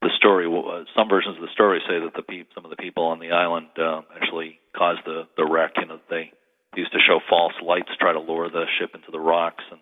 [0.01, 2.78] the story uh, some versions of the story say that the peop some of the
[2.78, 5.74] people on the island uh, actually caused the the wreck.
[5.78, 6.32] You know they
[6.78, 9.80] used to show false lights to try to lure the ship into the rocks and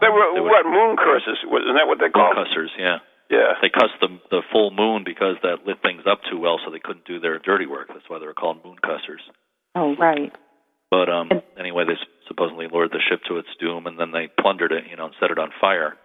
[0.00, 1.38] They were They would- what moon curses?
[1.42, 2.36] Isn't that what they're moon called?
[2.36, 2.70] cussers.
[2.78, 2.98] Yeah.
[3.30, 3.54] Yeah.
[3.62, 6.78] They cussed the the full moon because that lit things up too well, so they
[6.80, 7.88] couldn't do their dirty work.
[7.88, 9.22] That's why they were called moon cussers.
[9.74, 10.32] Oh, right.
[10.90, 11.96] But um And- anyway, they
[12.28, 15.14] supposedly lured the ship to its doom, and then they plundered it, you know, and
[15.18, 15.96] set it on fire,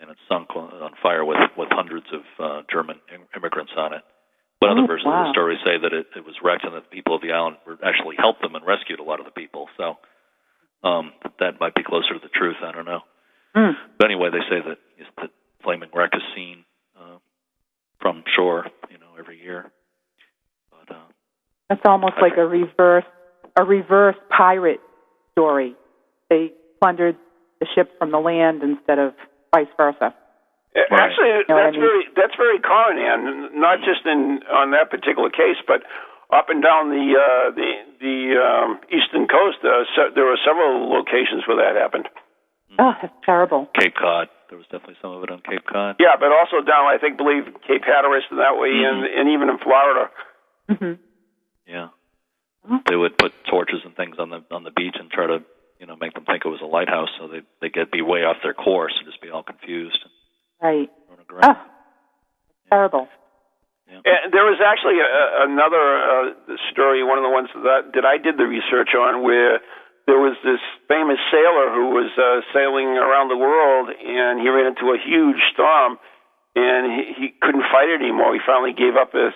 [0.00, 3.92] and it sunk on on fire with with hundreds of uh, German im- immigrants on
[3.94, 4.02] it.
[4.60, 6.84] But other Oh, versions of the story say that it, it was wrecked, and that
[6.90, 9.32] the people of the island were actually helped them and rescued a lot of the
[9.32, 9.68] people.
[9.76, 9.96] So
[10.82, 12.56] um that might be closer to the truth.
[12.62, 13.00] I don't know.
[13.56, 13.72] Mm.
[13.98, 15.30] But anyway, they say that yes, the
[15.62, 16.64] flaming wreck is seen
[16.98, 17.18] uh,
[18.00, 19.70] from shore, you know, every year.
[20.70, 21.00] But uh,
[21.68, 23.04] That's almost like a reverse
[23.56, 24.80] a reverse pirate
[25.32, 25.74] story.
[26.30, 27.16] They plundered
[27.60, 29.14] the ship from the land instead of
[29.54, 30.14] vice versa.
[30.76, 31.10] Right.
[31.10, 31.82] Actually, Know what I that's mean?
[31.82, 33.24] very that's very common, and
[33.60, 35.82] not just in on that particular case, but
[36.30, 39.58] up and down the uh, the the um, eastern coast.
[39.64, 42.06] Uh, so, there were several locations where that happened.
[42.78, 43.66] Oh, that's terrible.
[43.74, 45.96] Cape Cod, there was definitely some of it on Cape Cod.
[45.98, 49.18] Yeah, but also down, I think, believe Cape Hatteras and that way, and Mm-hmm.
[49.18, 50.04] and even in Florida.
[50.68, 50.94] hmm
[51.66, 51.88] Yeah,
[52.88, 55.42] they would put torches and things on the on the beach and try to
[55.80, 58.22] you know make them think it was a lighthouse, so they they get be way
[58.22, 59.98] off their course and just be all confused.
[60.04, 60.12] And
[61.08, 61.56] run aground.
[61.56, 61.58] Oh,
[62.68, 63.08] terrible.
[63.88, 68.20] And there was actually a, another uh, story, one of the ones that that I
[68.20, 69.64] did the research on, where
[70.04, 74.76] there was this famous sailor who was uh, sailing around the world, and he ran
[74.76, 75.96] into a huge storm,
[76.52, 78.36] and he, he couldn't fight it anymore.
[78.36, 79.32] He finally gave up his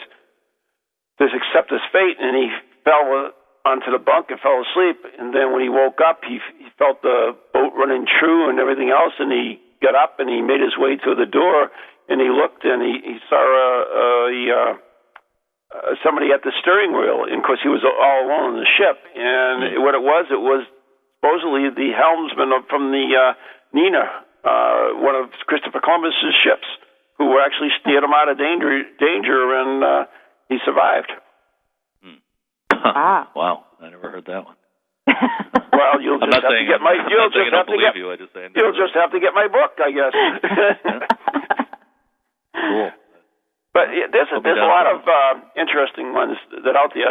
[1.17, 2.53] this accept his fate, and he
[2.85, 3.33] fell uh,
[3.65, 5.01] onto the bunk and fell asleep.
[5.17, 8.91] And then when he woke up, he, he felt the boat running true and everything
[8.93, 11.69] else, and he got up and he made his way to the door,
[12.09, 14.09] and he looked and he, he saw a, a,
[14.49, 14.73] uh,
[15.73, 18.71] uh, somebody at the steering wheel, and of course he was all alone on the
[18.79, 18.97] ship.
[19.19, 20.63] And what it was, it was
[21.19, 23.33] supposedly the helmsman of, from the uh,
[23.75, 24.05] Nina,
[24.45, 26.67] uh, one of Christopher Columbus's ships,
[27.19, 30.05] who actually steered him out of danger, danger, and uh,
[30.49, 31.11] he survived.
[32.85, 33.29] Wow.
[33.37, 34.57] wow, I never heard that one.
[35.73, 36.93] Well, you'll I'm just not have saying to get my.
[36.95, 37.97] I'm You'll not just have don't to believe get.
[37.97, 38.07] you.
[38.13, 40.13] I just say You'll never just have to get my book, I guess.
[42.55, 42.91] cool.
[43.73, 47.09] But yeah, there's a, I'll there's a lot of uh, interesting ones that out there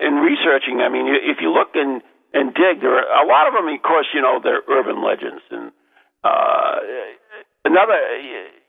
[0.00, 0.80] in researching.
[0.80, 2.00] I mean, if you look and
[2.32, 3.68] and dig, there are a lot of them.
[3.68, 5.70] Of course, you know they're urban legends, and
[6.24, 6.80] uh,
[7.68, 8.00] another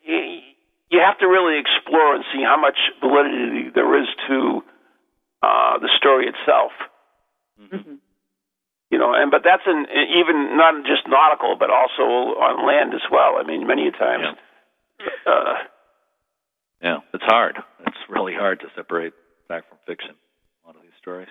[0.04, 0.44] you,
[0.92, 4.60] you have to really explore and see how much validity there is to
[5.42, 6.76] uh, the story itself.
[8.90, 9.86] You know, and but that's in
[10.18, 13.38] even not just nautical, but also on land as well.
[13.38, 14.38] I mean, many times.
[15.26, 15.54] Uh,
[16.82, 17.58] Yeah, it's hard.
[17.86, 19.14] It's really hard to separate
[19.48, 20.16] fact from fiction.
[20.64, 21.30] A lot of these stories.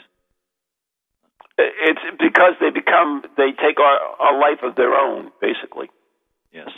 [1.58, 3.92] It's because they become they take a,
[4.22, 5.90] a life of their own, basically.
[6.52, 6.70] Yes,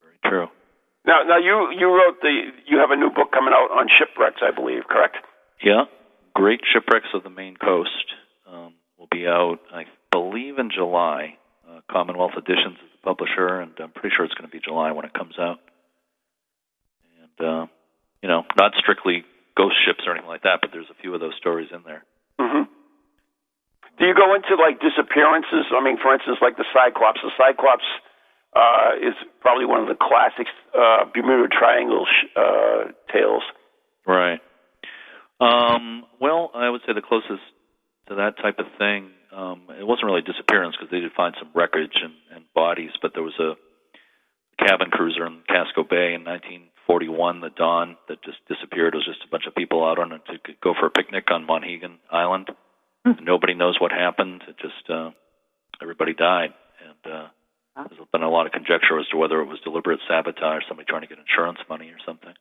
[0.00, 0.48] very true.
[1.04, 4.40] Now, now you you wrote the you have a new book coming out on shipwrecks,
[4.40, 5.16] I believe, correct?
[5.62, 5.84] Yeah,
[6.34, 8.14] Great Shipwrecks of the Maine Coast
[8.98, 11.36] will be out, I believe, in July.
[11.68, 14.92] Uh, Commonwealth Editions is the publisher, and I'm pretty sure it's going to be July
[14.92, 15.58] when it comes out.
[17.22, 17.66] And uh,
[18.22, 19.24] you know, not strictly
[19.56, 22.04] ghost ships or anything like that, but there's a few of those stories in there.
[22.38, 22.64] hmm
[23.98, 25.66] Do you go into like disappearances?
[25.72, 27.20] I mean, for instance, like the Cyclops.
[27.22, 27.86] The Cyclops
[28.54, 33.42] uh, is probably one of the classic uh, Bermuda Triangle sh- uh, tales.
[34.06, 34.40] Right.
[35.40, 37.42] Um, well, I would say the closest
[38.08, 41.34] to that type of thing, um, it wasn't really a disappearance because they did find
[41.38, 43.54] some wreckage and, and bodies, but there was a
[44.58, 48.94] cabin cruiser in Casco Bay in 1941, the Dawn, that just disappeared.
[48.94, 51.30] It was just a bunch of people out on it to go for a picnic
[51.30, 52.50] on Monhegan Island.
[53.20, 54.42] Nobody knows what happened.
[54.48, 55.10] It just uh,
[55.82, 57.28] everybody died, and uh,
[57.76, 61.02] there's been a lot of conjecture as to whether it was deliberate sabotage, somebody trying
[61.02, 62.32] to get insurance money or something.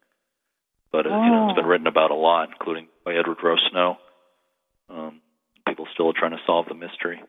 [0.91, 3.97] But uh, you know, it's been written about a lot, including by Edward Rowe Snow.
[4.89, 5.21] Um,
[5.67, 7.21] people still are trying to solve the mystery.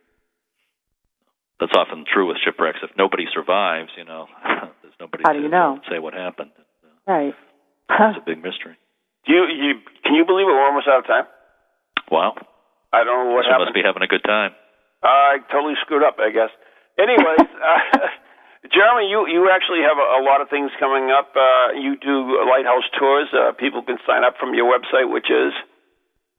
[1.61, 2.79] That's often true with shipwrecks.
[2.83, 4.27] If nobody survives, you know,
[4.83, 5.79] there's nobody How to do you know?
[5.91, 6.51] say what happened.
[7.07, 7.35] Right.
[7.91, 8.77] It's a big mystery.
[9.27, 9.71] Do you, you
[10.03, 10.53] can you believe it?
[10.53, 11.25] We're almost out of time.
[12.11, 12.35] Wow.
[12.93, 13.71] I don't know what you happened.
[13.73, 14.53] must be having a good time.
[15.03, 16.51] I totally screwed up, I guess.
[16.99, 18.09] Anyways, uh,
[18.73, 21.33] Jeremy, you you actually have a, a lot of things coming up.
[21.37, 23.29] Uh, you do lighthouse tours.
[23.33, 25.53] Uh, people can sign up from your website, which is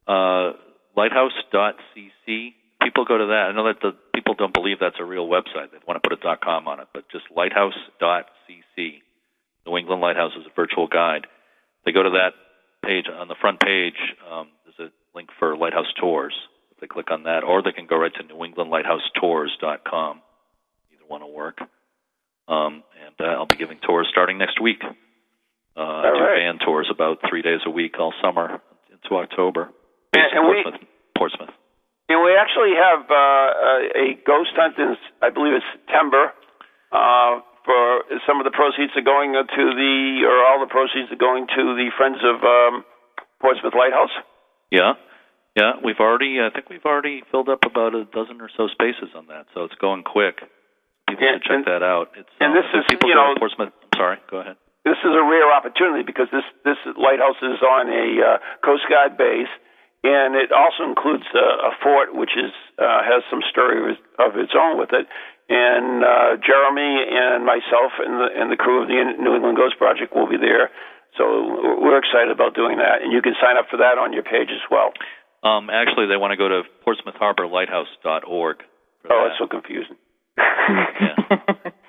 [0.07, 0.53] Uh,
[0.95, 2.53] lighthouse.cc.
[2.81, 3.49] People go to that.
[3.49, 5.71] I know that the people don't believe that's a real website.
[5.71, 9.01] They want to put a .com on it, but just lighthouse.cc.
[9.65, 11.27] New England Lighthouse is a virtual guide.
[11.85, 12.33] They go to that
[12.83, 13.97] page on the front page.
[14.29, 16.33] Um, there's a link for lighthouse tours.
[16.71, 20.21] If they click on that, or they can go right to NewEnglandLighthouseTours.com.
[20.91, 21.59] Either one will work.
[22.47, 24.83] Um, and uh, I'll be giving tours starting next week.
[24.83, 26.37] Uh, I do right.
[26.37, 29.69] van tours about three days a week all summer into October.
[30.15, 30.87] And- Based in and we- Portsmouth.
[31.17, 31.53] Portsmouth.
[32.07, 34.93] And we actually have uh, a, a ghost hunt in,
[35.25, 36.31] I believe it's September.
[36.93, 41.17] Uh, for some of the proceeds are going to the, or all the proceeds are
[41.17, 42.85] going to the Friends of um,
[43.41, 44.13] Portsmouth Lighthouse.
[44.69, 44.93] Yeah,
[45.57, 45.81] yeah.
[45.83, 49.25] We've already, I think we've already filled up about a dozen or so spaces on
[49.33, 50.45] that, so it's going quick.
[51.09, 52.13] People Yeah, should check and- that out.
[52.13, 53.73] It's and uh, this is, people you know- to Portsmouth.
[53.73, 54.17] I'm sorry.
[54.29, 54.57] Go ahead.
[54.85, 59.17] This is a rare opportunity because this this lighthouse is on a uh, Coast Guard
[59.17, 59.49] base,
[60.05, 64.37] and it also includes a, a fort which is uh, has some story of, of
[64.37, 65.07] its own with it.
[65.49, 69.77] And uh, Jeremy and myself and the and the crew of the New England Ghost
[69.77, 70.69] Project will be there.
[71.17, 71.23] So
[71.81, 74.49] we're excited about doing that, and you can sign up for that on your page
[74.51, 74.91] as well.
[75.47, 78.57] Um, actually, they want to go to PortsmouthHarborLighthouse.org.
[79.01, 79.27] for Oh, that.
[79.31, 79.95] it's so confusing.
[80.37, 81.71] yeah.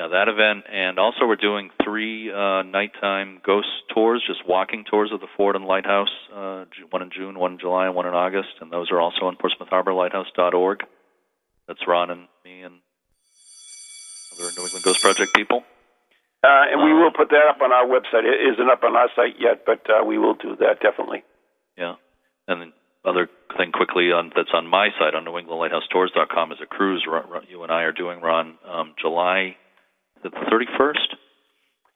[0.00, 5.10] Yeah, that event, and also we're doing three uh, nighttime ghost tours, just walking tours
[5.12, 6.08] of the fort and lighthouse.
[6.34, 9.26] Uh, one in June, one in July, and one in August, and those are also
[9.26, 10.84] on PortsmouthHarborLighthouse.org.
[11.68, 12.80] That's Ron and me and
[14.32, 15.64] other New England Ghost Project people.
[16.42, 18.24] Uh, and we will put that up on our website.
[18.24, 21.24] It isn't up on our site yet, but uh, we will do that definitely.
[21.76, 21.96] Yeah.
[22.48, 22.72] And then
[23.04, 23.28] other
[23.58, 27.62] thing quickly on that's on my site on NewEnglandLighthouseTours.com is a cruise Ron, Ron, you
[27.64, 29.56] and I are doing, Ron, um, July
[30.22, 31.16] the 31st.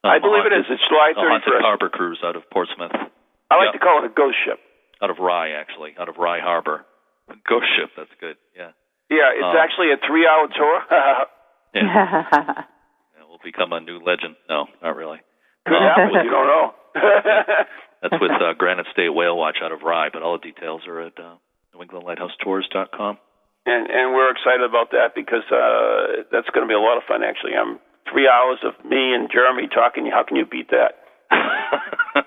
[0.05, 0.67] I believe it is.
[0.69, 1.25] It's July 31st.
[1.25, 1.63] A haunted 31st.
[1.63, 2.93] harbor cruise out of Portsmouth,
[3.51, 3.79] I like Yeah.
[3.79, 4.61] to call it a ghost ship.
[5.03, 6.85] out of Rye actually, out of Rye Harbor.
[7.29, 8.37] A Ghost ship, that's good.
[8.57, 8.71] Yeah.
[9.11, 10.77] Yeah, it's Um, actually a three-hour tour.
[11.75, 12.63] Yeah.
[13.21, 14.37] It will become a new legend.
[14.49, 15.21] No, not really.
[15.67, 16.25] Could Um, happen.
[16.25, 16.75] You don't know.
[18.03, 21.01] That's with uh, Granite State Whale Watch out of Rye, but all the details are
[21.01, 21.35] at uh,
[21.75, 23.19] NewEnglandLighthouseTours.com.
[23.67, 27.03] and and we're excited about that because uh, that's going to be a lot of
[27.09, 27.23] fun.
[27.25, 27.81] Actually, I'm
[28.11, 30.07] three hours of me and Jeremy talking.
[30.13, 31.01] How can you beat that?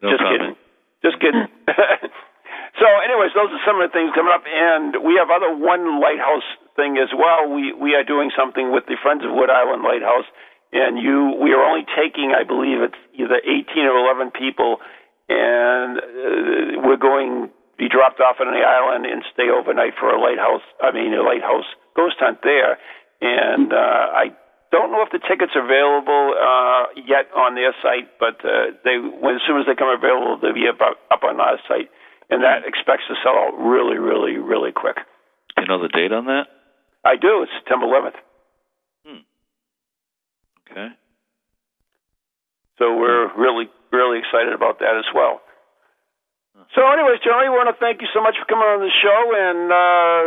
[0.00, 0.40] No Just comment.
[0.40, 0.56] kidding.
[1.04, 1.44] Just kidding.
[2.80, 6.00] so, anyways, those are some of the things coming up, and we have other one
[6.00, 7.52] lighthouse thing as well.
[7.52, 10.24] We we are doing something with the Friends of Wood Island Lighthouse,
[10.72, 14.80] and you we are only taking, I believe, it's either 18 or 11 people,
[15.28, 20.20] and uh, we're going be dropped off on the island and stay overnight for a
[20.20, 20.64] lighthouse.
[20.84, 21.64] I mean, a lighthouse
[21.96, 22.76] ghost hunt there,
[23.20, 24.32] and uh, I
[24.72, 28.96] don't know if the tickets are available uh, yet on their site, but uh, they
[28.98, 31.90] when as soon as they come available, they'll be up, up on our site,
[32.30, 34.96] and that expects to sell out really, really, really quick.
[35.56, 36.46] Do you know the date on that?
[37.04, 37.42] I do.
[37.42, 38.20] It's September 11th.
[40.70, 40.88] Okay.
[42.78, 45.40] So we're really, really excited about that as well.
[46.74, 49.20] So, anyways, Johnny, we want to thank you so much for coming on the show,
[49.32, 50.22] and uh,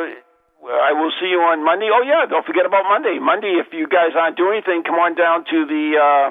[0.63, 1.91] I will see you on Monday.
[1.91, 3.19] Oh yeah, don't forget about Monday.
[3.19, 6.27] Monday, if you guys aren't doing anything, come on down to the uh,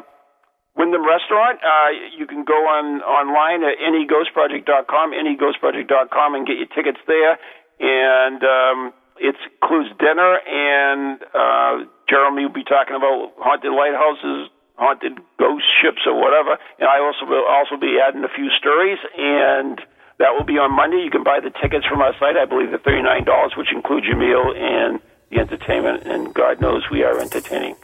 [0.76, 1.61] Windham Restaurant.
[1.61, 7.37] Uh, you can go on online at neghostproject.com, neghostproject.com, and get your tickets there.
[7.80, 8.78] And um,
[9.20, 14.49] it includes dinner, and uh, Jeremy will be talking about haunted lighthouses,
[14.80, 16.57] haunted ghost ships, or whatever.
[16.80, 19.76] And I also will also be adding a few stories, and
[20.23, 21.03] that will be on Monday.
[21.03, 22.39] You can buy the tickets from our site.
[22.39, 25.03] I believe they're thirty nine dollars, which includes your meal and
[25.35, 26.07] the entertainment.
[26.07, 27.75] And God knows we are entertaining.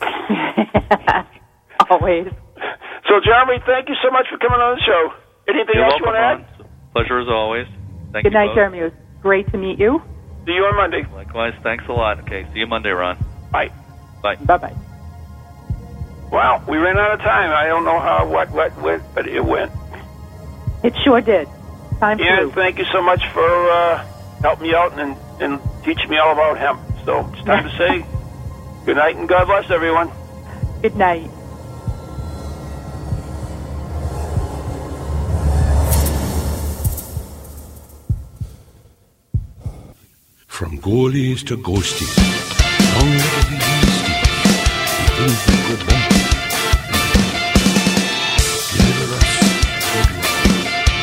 [1.90, 2.28] Always.
[3.08, 5.14] So, Jeremy, thank you so much for coming on the show.
[5.48, 6.60] Anything You're else you want to add?
[6.60, 6.68] Ron.
[6.92, 7.66] Pleasure as always.
[8.12, 8.56] Thank Good you night, both.
[8.56, 8.78] Jeremy.
[8.80, 10.02] It was great to meet you.
[10.44, 11.06] See you on Monday.
[11.14, 11.54] Likewise.
[11.62, 12.20] Thanks a lot.
[12.20, 12.44] Okay.
[12.52, 13.16] See you Monday, Ron.
[13.50, 13.72] Bye.
[14.22, 14.36] Bye.
[14.36, 14.76] Bye bye.
[16.30, 17.50] Wow, we ran out of time.
[17.50, 19.72] I don't know how what what went, but it went.
[20.84, 21.48] It sure did.
[22.00, 22.62] Time And flew.
[22.62, 24.04] thank you so much for uh,
[24.40, 26.80] helping me out and and teaching me all about hemp.
[27.04, 28.04] So it's time to say
[28.86, 30.10] good night and God bless everyone.
[30.82, 31.28] Good night.
[40.46, 42.16] From goalies to ghosties,
[42.96, 43.67] long live